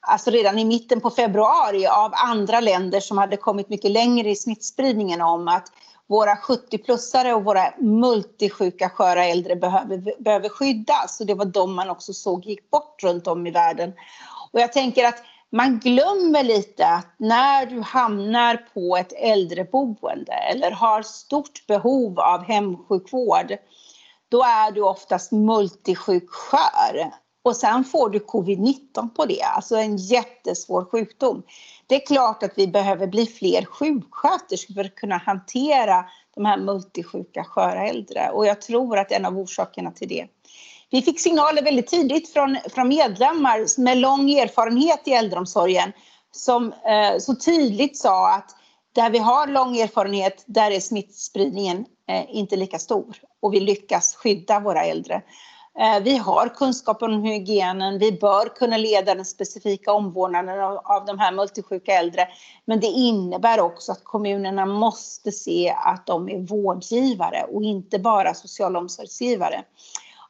alltså 0.06 0.30
redan 0.30 0.58
i 0.58 0.64
mitten 0.64 1.00
på 1.00 1.10
februari 1.10 1.86
av 1.86 2.12
andra 2.14 2.60
länder 2.60 3.00
som 3.00 3.18
hade 3.18 3.36
kommit 3.36 3.68
mycket 3.68 3.90
längre 3.90 4.30
i 4.30 4.36
smittspridningen 4.36 5.20
om 5.20 5.48
att 5.48 5.72
våra 6.06 6.34
70-plussare 6.34 7.32
och 7.32 7.44
våra 7.44 7.74
multisjuka 7.78 8.90
sköra 8.90 9.24
äldre 9.24 9.56
behöver, 9.56 10.22
behöver 10.22 10.48
skyddas. 10.48 11.20
Och 11.20 11.26
det 11.26 11.34
var 11.34 11.44
de 11.44 11.74
man 11.74 11.90
också 11.90 12.12
såg 12.12 12.46
gick 12.46 12.70
bort 12.70 13.02
runt 13.02 13.26
om 13.26 13.46
i 13.46 13.50
världen. 13.50 13.92
Och 14.52 14.60
jag 14.60 14.72
tänker 14.72 15.04
att 15.04 15.22
man 15.50 15.78
glömmer 15.78 16.42
lite 16.42 16.86
att 16.86 17.14
när 17.16 17.66
du 17.66 17.80
hamnar 17.80 18.56
på 18.74 18.96
ett 18.96 19.12
äldreboende 19.12 20.32
eller 20.32 20.70
har 20.70 21.02
stort 21.02 21.66
behov 21.66 22.20
av 22.20 22.44
hemsjukvård, 22.44 23.56
då 24.28 24.42
är 24.42 24.70
du 24.70 24.82
oftast 24.82 25.32
multisjukskör. 25.32 27.12
Och 27.42 27.56
sen 27.56 27.84
får 27.84 28.10
du 28.10 28.18
covid-19 28.18 29.08
på 29.16 29.26
det, 29.26 29.42
alltså 29.42 29.76
en 29.76 29.96
jättesvår 29.96 30.84
sjukdom. 30.84 31.42
Det 31.86 31.94
är 31.94 32.06
klart 32.06 32.42
att 32.42 32.52
vi 32.56 32.66
behöver 32.66 33.06
bli 33.06 33.26
fler 33.26 33.64
sjuksköterskor 33.64 34.74
för 34.74 34.84
att 34.84 34.94
kunna 34.94 35.16
hantera 35.16 36.04
de 36.34 36.44
här 36.44 36.56
multisjuka 36.58 37.44
sköra 37.44 37.88
äldre. 37.88 38.30
Och 38.30 38.46
jag 38.46 38.60
tror 38.60 38.98
att 38.98 39.12
en 39.12 39.24
av 39.24 39.38
orsakerna 39.38 39.90
till 39.90 40.08
det 40.08 40.26
vi 40.92 41.02
fick 41.02 41.20
signaler 41.20 41.62
väldigt 41.62 41.86
tidigt 41.86 42.32
från, 42.32 42.58
från 42.70 42.88
medlemmar 42.88 43.80
med 43.80 43.98
lång 43.98 44.30
erfarenhet 44.30 45.00
i 45.04 45.12
äldreomsorgen 45.12 45.92
som 46.32 46.72
eh, 46.72 47.18
så 47.18 47.34
tydligt 47.34 47.98
sa 47.98 48.34
att 48.34 48.56
där 48.92 49.10
vi 49.10 49.18
har 49.18 49.46
lång 49.46 49.76
erfarenhet, 49.76 50.44
där 50.46 50.70
är 50.70 50.80
smittspridningen 50.80 51.84
eh, 52.08 52.24
inte 52.28 52.56
lika 52.56 52.78
stor 52.78 53.16
och 53.40 53.54
vi 53.54 53.60
lyckas 53.60 54.14
skydda 54.14 54.60
våra 54.60 54.84
äldre. 54.84 55.22
Eh, 55.78 56.02
vi 56.02 56.16
har 56.16 56.48
kunskap 56.48 57.02
om 57.02 57.22
hygienen, 57.22 57.98
vi 57.98 58.12
bör 58.12 58.56
kunna 58.56 58.76
leda 58.76 59.14
den 59.14 59.24
specifika 59.24 59.92
omvårdnaden 59.92 60.60
av, 60.60 60.78
av 60.84 61.04
de 61.04 61.18
här 61.18 61.32
multisjuka 61.32 61.92
äldre. 61.92 62.28
Men 62.64 62.80
det 62.80 62.86
innebär 62.86 63.60
också 63.60 63.92
att 63.92 64.04
kommunerna 64.04 64.66
måste 64.66 65.32
se 65.32 65.74
att 65.84 66.06
de 66.06 66.28
är 66.28 66.38
vårdgivare 66.38 67.44
och 67.44 67.62
inte 67.62 67.98
bara 67.98 68.34
socialomsorgsgivare. 68.34 69.64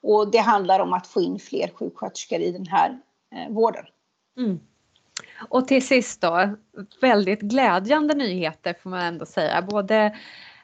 Och 0.02 0.30
det 0.30 0.38
handlar 0.38 0.80
om 0.80 0.92
att 0.92 1.06
få 1.06 1.20
in 1.20 1.38
fler 1.38 1.70
sjuksköterskor 1.74 2.38
i 2.38 2.52
den 2.52 2.66
här 2.66 2.98
eh, 3.34 3.52
vården. 3.52 3.84
Mm. 4.36 4.60
Och 5.48 5.68
till 5.68 5.86
sist 5.86 6.20
då, 6.20 6.56
väldigt 7.00 7.40
glädjande 7.40 8.14
nyheter 8.14 8.74
får 8.82 8.90
man 8.90 9.00
ändå 9.00 9.26
säga. 9.26 9.62
Både 9.62 10.16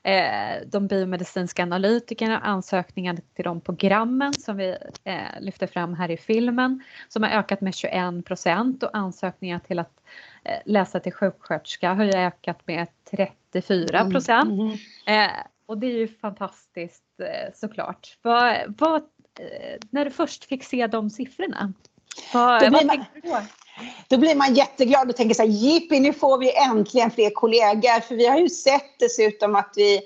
eh, 0.08 0.66
de 0.66 0.86
biomedicinska 0.86 1.62
analytikerna, 1.62 2.38
ansökningarna 2.38 3.20
till 3.34 3.44
de 3.44 3.60
programmen 3.60 4.32
som 4.32 4.56
vi 4.56 4.76
eh, 5.04 5.40
lyfter 5.40 5.66
fram 5.66 5.94
här 5.94 6.10
i 6.10 6.16
filmen 6.16 6.84
som 7.08 7.22
har 7.22 7.30
ökat 7.30 7.60
med 7.60 7.74
21 7.74 8.24
procent 8.24 8.82
och 8.82 8.90
ansökningar 8.92 9.58
till 9.58 9.78
att 9.78 10.00
eh, 10.44 10.58
läsa 10.64 11.00
till 11.00 11.12
sjuksköterska 11.12 11.94
har 11.94 12.04
ju 12.04 12.12
ökat 12.12 12.66
med 12.66 12.86
34 13.10 14.10
procent. 14.10 14.50
Mm, 14.50 14.76
mm. 15.06 15.30
Eh, 15.30 15.36
och 15.66 15.78
det 15.78 15.86
är 15.86 15.98
ju 15.98 16.08
fantastiskt 16.08 17.20
eh, 17.20 17.52
såklart. 17.54 18.18
Vad, 18.22 18.56
vad 18.78 19.02
Eh, 19.38 19.78
när 19.90 20.04
du 20.04 20.10
först 20.10 20.44
fick 20.44 20.64
se 20.64 20.86
de 20.86 21.10
siffrorna? 21.10 21.72
Vad, 22.34 22.62
då, 22.62 22.70
blir 22.70 22.86
man, 22.86 23.04
då? 23.22 23.40
Då 24.08 24.18
blir 24.18 24.34
man 24.34 24.54
jätteglad 24.54 25.10
och 25.10 25.16
tänker 25.16 25.34
så 25.34 25.42
här, 25.42 25.48
jippi 25.48 26.00
nu 26.00 26.12
får 26.12 26.38
vi 26.38 26.56
äntligen 26.56 27.10
fler 27.10 27.30
kollegor. 27.30 28.00
För 28.00 28.14
vi 28.14 28.26
har 28.26 28.38
ju 28.38 28.48
sett 28.48 28.98
dessutom 28.98 29.54
att 29.54 29.72
vi 29.76 30.00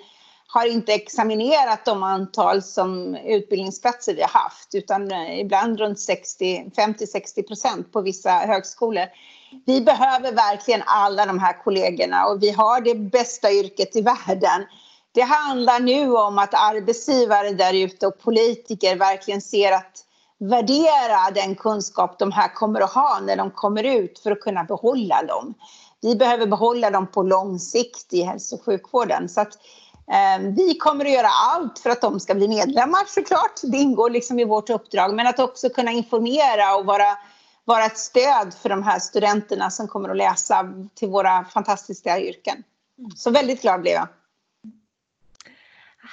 har 0.47 0.67
inte 0.67 0.93
examinerat 0.93 1.85
de 1.85 2.03
antal 2.03 2.63
som 2.63 3.15
utbildningsplatser 3.15 4.15
vi 4.15 4.23
har 4.23 4.29
haft 4.29 4.75
utan 4.75 5.13
eh, 5.13 5.41
ibland 5.41 5.79
runt 5.79 5.99
50-60 5.99 7.47
procent 7.47 7.93
på 7.93 8.01
vissa 8.01 8.31
högskolor. 8.31 9.07
Vi 9.67 9.81
behöver 9.81 10.33
verkligen 10.33 10.83
alla 10.87 11.27
de 11.27 11.39
här 11.39 11.63
kollegorna 11.65 12.27
och 12.27 12.43
vi 12.43 12.51
har 12.51 12.81
det 12.81 12.95
bästa 12.95 13.53
yrket 13.53 13.97
i 13.97 14.01
världen. 14.01 14.67
Det 15.15 15.23
handlar 15.23 15.81
nu 15.81 16.13
om 16.13 16.39
att 16.39 16.55
arbetsgivare 16.55 17.51
där 17.51 17.75
ute 17.75 18.07
och 18.07 18.19
politiker 18.19 18.97
verkligen 18.97 19.41
ser 19.41 19.73
att 19.73 20.05
värdera 20.42 21.31
den 21.35 21.55
kunskap 21.55 22.18
de 22.18 22.33
här 22.33 22.55
kommer 22.55 22.81
att 22.81 22.92
ha 22.92 23.20
när 23.22 23.37
de 23.37 23.50
kommer 23.50 23.85
ut 23.85 24.18
för 24.18 24.31
att 24.31 24.40
kunna 24.40 24.64
behålla 24.64 25.22
dem. 25.22 25.55
Vi 26.00 26.16
behöver 26.16 26.46
behålla 26.46 26.90
dem 26.90 27.07
på 27.07 27.22
lång 27.22 27.59
sikt 27.59 28.12
i 28.12 28.22
hälso 28.22 28.57
och 28.57 28.64
sjukvården. 28.64 29.28
Så 29.28 29.40
att, 29.40 29.55
eh, 30.12 30.42
vi 30.57 30.74
kommer 30.74 31.05
att 31.05 31.11
göra 31.11 31.28
allt 31.28 31.78
för 31.78 31.90
att 31.90 32.00
de 32.00 32.20
ska 32.20 32.35
bli 32.35 32.48
medlemmar 32.48 33.05
såklart. 33.09 33.61
Det 33.62 33.76
ingår 33.76 34.11
liksom 34.11 34.40
i 34.40 34.44
vårt 34.44 34.70
uppdrag. 34.70 35.14
Men 35.14 35.26
att 35.26 35.38
också 35.38 35.68
kunna 35.68 35.90
informera 35.90 36.76
och 36.76 36.87
vara, 36.87 37.18
vara 37.64 37.85
ett 37.85 37.98
stöd 37.98 38.55
för 38.62 38.68
de 38.68 38.83
här 38.83 38.98
studenterna 38.98 39.70
som 39.70 39.88
kommer 39.88 40.09
att 40.09 40.16
läsa 40.16 40.72
till 40.94 41.09
våra 41.09 41.44
fantastiska 41.44 42.20
yrken. 42.20 42.62
Så 43.16 43.31
väldigt 43.31 43.62
glad 43.62 43.81
blev 43.81 43.94
jag. 43.94 44.09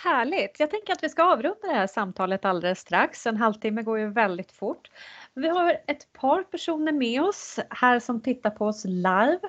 Härligt! 0.04 0.60
Jag 0.60 0.72
tänker 0.72 0.94
att 0.94 1.04
vi 1.04 1.10
ska 1.10 1.24
avrunda 1.24 1.68
det 1.68 1.74
här 1.74 1.88
samtalet 1.88 2.46
alldeles 2.46 2.80
strax. 2.80 3.28
En 3.28 3.38
halvtimme 3.38 3.84
går 3.84 4.00
ju 4.00 4.08
väldigt 4.08 4.52
fort. 4.52 4.92
Vi 5.34 5.48
har 5.48 5.78
ett 5.88 6.14
par 6.14 6.44
personer 6.44 6.92
med 6.92 7.22
oss 7.22 7.60
här 7.70 8.00
som 8.00 8.22
tittar 8.22 8.50
på 8.50 8.66
oss 8.66 8.86
live. 8.86 9.40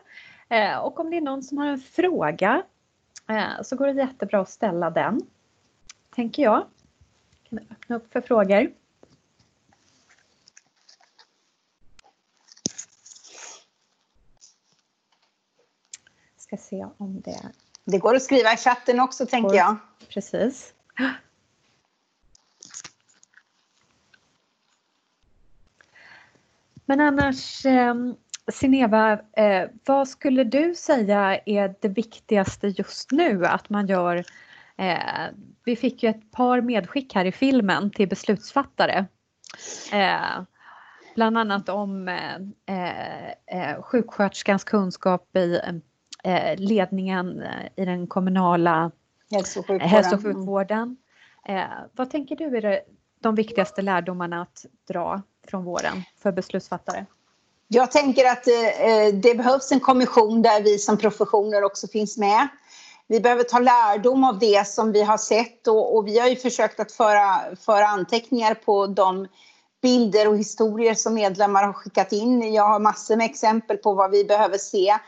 Eh, 0.49 0.79
och 0.79 1.01
om 1.01 1.11
det 1.11 1.17
är 1.17 1.21
någon 1.21 1.43
som 1.43 1.59
har 1.59 1.67
en 1.67 1.81
fråga 1.81 2.63
eh, 3.29 3.63
så 3.63 3.77
går 3.77 3.87
det 3.87 3.93
jättebra 3.93 4.41
att 4.41 4.51
ställa 4.51 4.91
den. 4.91 5.21
Tänker 6.15 6.43
jag. 6.43 6.67
Kan 7.49 7.59
öppna 7.59 7.97
upp 7.97 8.13
för 8.13 8.21
frågor. 8.21 8.73
Ska 16.37 16.57
se 16.57 16.87
om 16.97 17.21
det... 17.21 17.53
Det 17.91 17.99
går 17.99 18.15
att 18.15 18.23
skriva 18.23 18.53
i 18.53 18.57
chatten 18.57 19.01
också 19.01 19.27
tänker 19.27 19.55
jag 19.55 19.77
precis. 20.09 20.75
Men 26.85 27.01
annars, 27.01 27.67
eh, 27.67 27.95
Sineva, 28.53 29.13
eh, 29.13 29.69
vad 29.85 30.09
skulle 30.09 30.45
du 30.45 30.75
säga 30.75 31.41
är 31.47 31.75
det 31.81 31.89
viktigaste 31.89 32.69
just 32.69 33.13
nu 33.13 33.47
att 33.47 33.71
man 33.71 33.87
gör? 33.87 34.25
Eh, 34.77 35.29
vi 35.65 35.77
fick 35.77 36.03
ju 36.03 36.09
ett 36.09 36.33
par 36.33 36.61
medskick 36.61 37.15
här 37.15 37.25
i 37.25 37.33
filmen 37.33 37.91
till 37.91 38.09
beslutsfattare. 38.09 39.07
Eh, 39.93 40.43
bland 41.15 41.39
annat 41.39 41.69
om 41.69 42.09
eh, 42.09 43.83
sjuksköterskans 43.83 44.65
kunskap 44.65 45.37
i 45.37 45.61
ledningen 46.57 47.43
i 47.77 47.85
den 47.85 48.07
kommunala 48.07 48.91
hälso 49.31 49.61
och 49.61 49.67
sjukvården. 49.67 49.89
Hälso 49.89 50.15
och 50.15 50.23
sjukvården. 50.23 50.97
Eh, 51.49 51.63
vad 51.93 52.11
tänker 52.11 52.37
du 52.37 52.57
är 52.57 52.63
det, 52.63 52.81
de 53.21 53.35
viktigaste 53.35 53.83
lärdomarna 53.83 54.43
att 54.43 54.67
dra 54.89 55.23
från 55.49 55.65
våren 55.65 56.03
för 56.23 56.33
beslutsfattare? 56.33 57.07
Jag 57.69 57.91
tänker 57.91 58.27
att 58.27 58.47
eh, 58.47 59.21
det 59.23 59.35
behövs 59.35 59.73
en 59.73 59.81
kommission 59.81 60.43
där 60.43 60.63
vi 60.63 60.79
som 60.79 60.99
professioner 60.99 61.65
också 61.65 61.89
finns 61.89 62.19
med. 62.19 62.49
Vi 63.07 63.21
behöver 63.21 63.43
ta 63.43 63.59
lärdom 63.59 64.25
av 64.25 64.39
det 64.39 64.67
som 64.67 64.93
vi 64.93 65.03
har 65.03 65.19
sett 65.19 65.67
och, 65.69 65.97
och 65.97 66.07
vi 66.07 66.19
har 66.19 66.29
ju 66.29 66.37
försökt 66.37 66.81
att 66.81 66.93
föra, 66.93 67.57
föra 67.57 67.87
anteckningar 67.87 68.55
på 68.55 68.87
de 68.87 69.27
bilder 69.83 70.29
och 70.29 70.39
historier 70.39 70.95
som 70.95 71.15
medlemmar 71.15 71.63
har 71.63 71.73
skickat 71.73 72.13
in. 72.13 72.55
Jag 72.55 72.69
har 72.69 72.81
massor 72.81 73.17
med 73.17 73.25
exempel 73.25 73.77
på 73.77 73.95
vad 73.95 74.11
vi 74.11 74.25
behöver 74.25 74.59
se. 74.59 74.99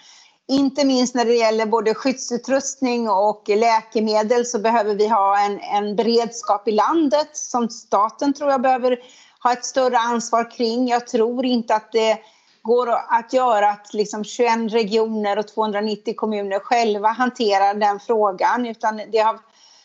Inte 0.49 0.85
minst 0.85 1.15
när 1.15 1.25
det 1.25 1.35
gäller 1.35 1.67
både 1.67 1.95
skyddsutrustning 1.95 3.11
och 3.11 3.49
läkemedel 3.49 4.47
så 4.47 4.59
behöver 4.59 4.95
vi 4.95 5.09
ha 5.09 5.39
en, 5.41 5.61
en 5.61 5.97
beredskap 5.97 6.69
i 6.69 6.73
landet 6.73 7.29
som 7.33 7.69
staten 7.69 8.33
tror 8.35 8.51
jag 8.51 8.63
behöver 8.63 8.99
ha 9.43 9.53
ett 9.53 9.65
större 9.65 9.99
ansvar 9.99 10.51
kring. 10.51 10.89
Jag 10.89 11.07
tror 11.07 11.47
inte 11.47 11.75
att 11.75 11.93
det 11.93 12.19
går 12.63 12.89
att 13.09 13.33
göra 13.33 13.71
att 13.71 13.95
liksom 13.95 14.25
21 14.25 14.73
regioner 14.73 15.39
och 15.39 15.49
290 15.49 16.15
kommuner 16.17 16.59
själva 16.59 17.09
hanterar 17.09 17.75
den 17.75 18.01
frågan. 18.01 18.67
Utan 18.67 19.01
det 19.13 19.19
har, 19.19 19.39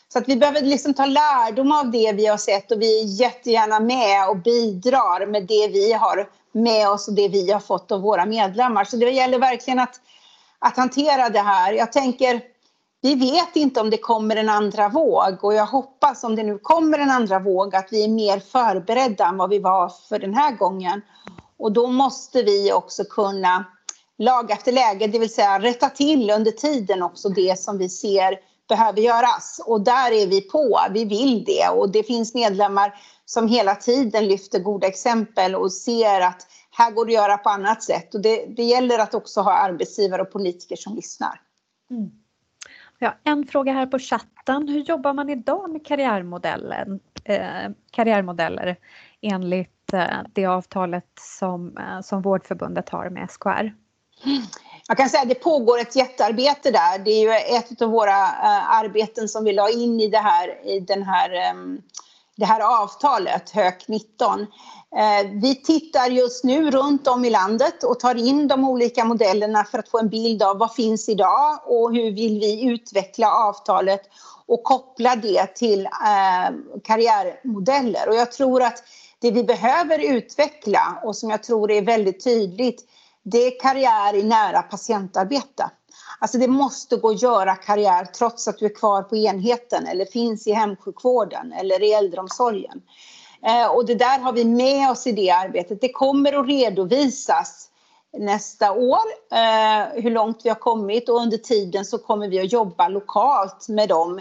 så 0.08 0.18
att 0.18 0.28
vi 0.28 0.36
behöver 0.36 0.62
liksom 0.62 0.94
ta 0.94 1.06
lärdom 1.06 1.72
av 1.72 1.90
det 1.90 2.12
vi 2.12 2.26
har 2.26 2.36
sett 2.36 2.72
och 2.72 2.82
vi 2.82 3.00
är 3.00 3.20
jättegärna 3.20 3.80
med 3.80 4.28
och 4.28 4.36
bidrar 4.36 5.26
med 5.26 5.46
det 5.46 5.68
vi 5.68 5.92
har 5.92 6.28
med 6.52 6.88
oss 6.88 7.08
och 7.08 7.14
det 7.14 7.28
vi 7.28 7.50
har 7.52 7.60
fått 7.60 7.92
av 7.92 8.00
våra 8.00 8.26
medlemmar. 8.26 8.84
Så 8.84 8.96
det 8.96 9.10
gäller 9.10 9.38
verkligen 9.38 9.78
att 9.78 10.00
att 10.58 10.76
hantera 10.76 11.28
det 11.28 11.40
här. 11.40 11.72
Jag 11.72 11.92
tänker, 11.92 12.40
vi 13.02 13.14
vet 13.14 13.56
inte 13.56 13.80
om 13.80 13.90
det 13.90 13.98
kommer 13.98 14.36
en 14.36 14.48
andra 14.48 14.88
våg 14.88 15.44
och 15.44 15.54
jag 15.54 15.66
hoppas 15.66 16.24
om 16.24 16.36
det 16.36 16.42
nu 16.42 16.58
kommer 16.58 16.98
en 16.98 17.10
andra 17.10 17.38
våg 17.38 17.74
att 17.76 17.88
vi 17.90 18.04
är 18.04 18.08
mer 18.08 18.40
förberedda 18.40 19.26
än 19.26 19.36
vad 19.36 19.50
vi 19.50 19.58
var 19.58 19.92
för 20.08 20.18
den 20.18 20.34
här 20.34 20.52
gången. 20.52 21.02
Och 21.58 21.72
då 21.72 21.86
måste 21.86 22.42
vi 22.42 22.72
också 22.72 23.04
kunna 23.04 23.64
laga 24.18 24.54
efter 24.54 24.72
läge, 24.72 25.06
det 25.06 25.18
vill 25.18 25.34
säga 25.34 25.58
rätta 25.58 25.88
till 25.88 26.30
under 26.30 26.50
tiden 26.50 27.02
också 27.02 27.28
det 27.28 27.60
som 27.60 27.78
vi 27.78 27.88
ser 27.88 28.38
behöver 28.68 29.00
göras. 29.00 29.60
Och 29.66 29.80
där 29.80 30.12
är 30.12 30.26
vi 30.26 30.40
på, 30.40 30.80
vi 30.90 31.04
vill 31.04 31.44
det 31.44 31.68
och 31.68 31.92
det 31.92 32.02
finns 32.02 32.34
medlemmar 32.34 32.94
som 33.24 33.48
hela 33.48 33.74
tiden 33.74 34.26
lyfter 34.26 34.58
goda 34.58 34.86
exempel 34.86 35.54
och 35.54 35.72
ser 35.72 36.20
att 36.20 36.46
här 36.78 36.90
går 36.90 37.06
det 37.06 37.10
att 37.10 37.22
göra 37.22 37.38
på 37.38 37.48
annat 37.48 37.82
sätt. 37.82 38.14
Och 38.14 38.20
det, 38.20 38.46
det 38.46 38.62
gäller 38.62 38.98
att 38.98 39.14
också 39.14 39.40
ha 39.40 39.52
arbetsgivare 39.52 40.22
och 40.22 40.32
politiker 40.32 40.76
som 40.76 40.96
lyssnar. 40.96 41.40
Mm. 41.90 42.10
Ja, 42.98 43.14
en 43.24 43.46
fråga 43.46 43.72
här 43.72 43.86
på 43.86 43.98
chatten. 43.98 44.68
Hur 44.68 44.80
jobbar 44.80 45.12
man 45.12 45.30
idag 45.30 45.70
med 45.70 45.86
karriärmodellen, 45.86 47.00
eh, 47.24 47.70
karriärmodeller 47.90 48.76
enligt 49.20 49.92
eh, 49.92 50.18
det 50.32 50.46
avtalet 50.46 51.10
som, 51.20 51.76
eh, 51.78 52.00
som 52.00 52.22
Vårdförbundet 52.22 52.88
har 52.88 53.10
med 53.10 53.30
SKR? 53.30 53.72
Jag 54.88 54.96
kan 54.96 55.08
säga 55.08 55.22
att 55.22 55.28
det 55.28 55.34
pågår 55.34 55.80
ett 55.80 55.96
jättearbete 55.96 56.70
där. 56.70 56.98
Det 56.98 57.10
är 57.10 57.22
ju 57.22 57.56
ett 57.56 57.82
av 57.82 57.90
våra 57.90 58.22
uh, 58.22 58.72
arbeten 58.74 59.28
som 59.28 59.44
vi 59.44 59.52
la 59.52 59.70
in 59.70 60.00
i 60.00 60.08
det 60.08 60.18
här, 60.18 60.66
i 60.66 60.80
den 60.80 61.02
här, 61.02 61.52
um, 61.54 61.82
det 62.38 62.46
här 62.46 62.82
avtalet, 62.82 63.50
HÖK 63.50 63.88
19. 63.88 64.40
Eh, 64.40 65.30
vi 65.42 65.54
tittar 65.54 66.06
just 66.06 66.44
nu 66.44 66.70
runt 66.70 67.06
om 67.08 67.24
i 67.24 67.30
landet 67.30 67.84
och 67.84 68.00
tar 68.00 68.14
in 68.14 68.48
de 68.48 68.68
olika 68.68 69.04
modellerna 69.04 69.64
för 69.64 69.78
att 69.78 69.88
få 69.88 69.98
en 69.98 70.08
bild 70.08 70.42
av 70.42 70.58
vad 70.58 70.74
finns 70.74 71.08
idag 71.08 71.58
och 71.66 71.94
hur 71.94 72.10
vill 72.10 72.40
vi 72.40 72.66
utveckla 72.66 73.32
avtalet 73.32 74.00
och 74.46 74.64
koppla 74.64 75.16
det 75.16 75.46
till 75.46 75.86
eh, 75.86 76.80
karriärmodeller. 76.84 78.08
Och 78.08 78.14
jag 78.14 78.32
tror 78.32 78.62
att 78.62 78.82
det 79.20 79.30
vi 79.30 79.44
behöver 79.44 79.98
utveckla 79.98 80.98
och 81.04 81.16
som 81.16 81.30
jag 81.30 81.42
tror 81.42 81.70
är 81.70 81.82
väldigt 81.82 82.24
tydligt 82.24 82.84
det 83.22 83.38
är 83.38 83.60
karriär 83.60 84.14
i 84.14 84.22
nära 84.22 84.62
patientarbete. 84.62 85.70
Alltså 86.18 86.38
det 86.38 86.48
måste 86.48 86.96
gå 86.96 87.10
att 87.10 87.22
göra 87.22 87.54
karriär 87.54 88.04
trots 88.04 88.48
att 88.48 88.58
du 88.58 88.64
är 88.64 88.74
kvar 88.74 89.02
på 89.02 89.16
enheten 89.16 89.86
eller 89.86 90.04
finns 90.04 90.46
i 90.46 90.52
hemsjukvården 90.52 91.52
eller 91.52 91.82
i 91.82 91.92
äldreomsorgen. 91.92 92.82
Eh, 93.42 93.66
och 93.66 93.86
det 93.86 93.94
där 93.94 94.18
har 94.18 94.32
vi 94.32 94.44
med 94.44 94.90
oss 94.90 95.06
i 95.06 95.12
det 95.12 95.30
arbetet. 95.30 95.80
Det 95.80 95.92
kommer 95.92 96.32
att 96.32 96.48
redovisas 96.48 97.70
nästa 98.18 98.72
år 98.72 99.00
eh, 99.32 100.02
hur 100.02 100.10
långt 100.10 100.40
vi 100.44 100.48
har 100.48 100.56
kommit 100.56 101.08
och 101.08 101.16
under 101.16 101.36
tiden 101.36 101.84
så 101.84 101.98
kommer 101.98 102.28
vi 102.28 102.40
att 102.40 102.52
jobba 102.52 102.88
lokalt 102.88 103.68
med 103.68 103.88
de 103.88 104.18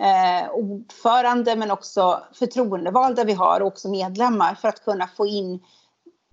eh, 0.00 0.50
ordförande 0.52 1.56
men 1.56 1.70
också 1.70 2.22
förtroendevalda 2.32 3.24
vi 3.24 3.32
har 3.32 3.60
och 3.60 3.66
också 3.66 3.88
medlemmar 3.88 4.54
för 4.54 4.68
att 4.68 4.84
kunna 4.84 5.08
få 5.16 5.26
in 5.26 5.60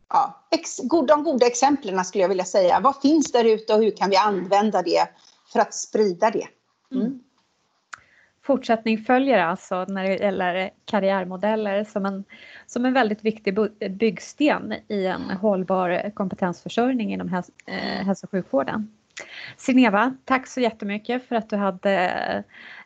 ja, 0.10 0.44
ex, 0.52 0.78
de 1.08 1.24
goda 1.24 1.48
exemplen 1.48 2.06
skulle 2.06 2.22
jag 2.22 2.30
vilja 2.30 2.46
säga. 2.46 2.80
Vad 2.80 3.02
finns 3.02 3.32
där 3.32 3.46
ute 3.46 3.74
och 3.74 3.84
hur 3.84 3.92
kan 3.92 4.10
vi 4.10 4.16
använda 4.16 4.82
det 4.82 5.10
för 5.54 5.60
att 5.60 5.74
sprida 5.74 6.32
det? 6.32 6.48
Mm. 6.92 7.06
mm. 7.06 7.20
Fortsättning 8.44 8.98
följer 8.98 9.38
alltså 9.38 9.86
när 9.86 10.04
det 10.04 10.16
gäller 10.16 10.70
karriärmodeller 10.86 11.84
som 11.84 12.06
en, 12.06 12.24
som 12.68 12.86
en 12.86 12.94
väldigt 12.94 13.26
viktig 13.26 13.58
byggsten 13.92 14.74
i 14.88 15.06
en 15.06 15.22
hållbar 15.22 16.12
kompetensförsörjning 16.14 17.14
inom 17.14 17.30
häls 17.30 17.52
eh, 17.66 18.06
hälso 18.06 18.26
och 18.26 18.32
sjukvården. 18.32 18.92
Sineva, 19.58 20.16
tack 20.26 20.48
så 20.48 20.62
jättemycket 20.62 21.28
för 21.28 21.36
att 21.36 21.50
du, 21.50 21.56
hade, 21.56 21.94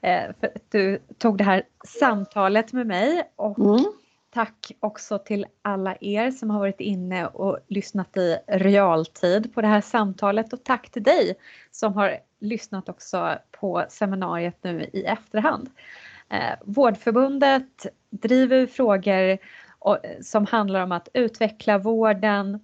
eh, 0.02 0.24
för 0.40 0.48
att 0.48 0.72
du 0.72 1.00
tog 1.18 1.38
det 1.38 1.44
här 1.44 1.64
samtalet 2.00 2.74
med 2.74 2.88
mig 2.88 3.32
och 3.36 3.60
mm. 3.60 3.86
Tack 4.34 4.72
också 4.80 5.18
till 5.18 5.46
alla 5.62 5.96
er 6.02 6.32
som 6.32 6.50
har 6.50 6.60
varit 6.60 6.80
inne 6.80 7.28
och 7.28 7.60
lyssnat 7.68 8.18
i 8.18 8.38
realtid 8.48 9.54
på 9.54 9.62
det 9.62 9.68
här 9.68 9.82
samtalet 9.82 10.54
och 10.54 10.64
tack 10.64 10.90
till 10.90 11.04
dig 11.04 11.36
som 11.72 11.94
har 11.94 12.18
lyssnat 12.40 12.90
också 12.90 13.38
på 13.52 13.86
seminariet 13.90 14.58
nu 14.62 14.90
i 14.94 15.04
efterhand. 15.04 15.70
Eh, 16.30 16.54
Vårdförbundet 16.66 17.86
driver 18.10 18.68
frågor 18.68 19.38
som 20.24 20.46
handlar 20.46 20.84
om 20.84 20.92
att 20.92 21.10
utveckla 21.14 21.78
vården, 21.78 22.60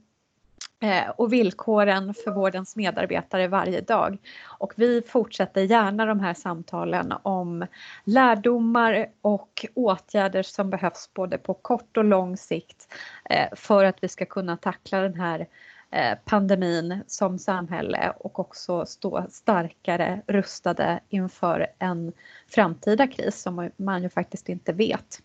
Eh, 0.80 1.10
och 1.10 1.34
villkoren 1.34 2.14
för 2.14 2.32
vårdens 2.32 2.76
medarbetare 2.76 3.48
varje 3.48 3.82
dag. 3.82 4.18
Och 4.60 4.74
vi 4.76 5.02
fortsätter 5.02 5.62
gärna 5.62 6.06
de 6.06 6.20
här 6.20 6.34
samtalen 6.34 7.14
om 7.24 7.66
lärdomar 8.04 9.08
och 9.22 9.66
åtgärder 9.74 10.44
som 10.44 10.70
behövs 10.70 11.10
både 11.14 11.38
på 11.38 11.54
kort 11.54 11.98
och 11.98 12.04
lång 12.04 12.38
sikt 12.38 12.94
eh, 13.30 13.48
för 13.56 13.84
att 13.84 14.04
vi 14.04 14.08
ska 14.08 14.26
kunna 14.26 14.58
tackla 14.58 15.00
den 15.00 15.16
här 15.16 15.48
eh, 15.92 16.18
pandemin 16.26 17.04
som 17.08 17.40
samhälle 17.40 18.14
och 18.20 18.40
också 18.40 18.86
stå 18.86 19.26
starkare 19.30 20.22
rustade 20.28 21.00
inför 21.10 21.68
en 21.80 22.14
framtida 22.48 23.08
kris 23.08 23.42
som 23.42 23.72
man 23.78 24.04
ju 24.04 24.10
faktiskt 24.10 24.50
inte 24.50 24.74
vet 24.74 25.22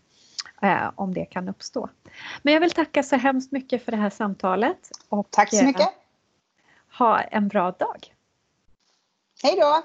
eh, 0.63 0.91
om 0.95 1.15
det 1.15 1.25
kan 1.25 1.49
uppstå. 1.49 1.89
Men 2.43 2.55
jag 2.55 2.61
vill 2.61 2.71
tacka 2.71 3.03
så 3.03 3.17
hemskt 3.17 3.53
mycket 3.53 3.85
för 3.85 3.93
det 3.93 3.99
här 3.99 4.11
samtalet. 4.11 4.91
Och, 5.09 5.27
Tack 5.31 5.55
så 5.55 5.65
mycket. 5.65 5.81
Eh, 5.81 6.99
ha 6.99 7.21
en 7.21 7.49
bra 7.49 7.71
dag. 7.71 8.15
Hej 9.43 9.57
då. 9.61 9.83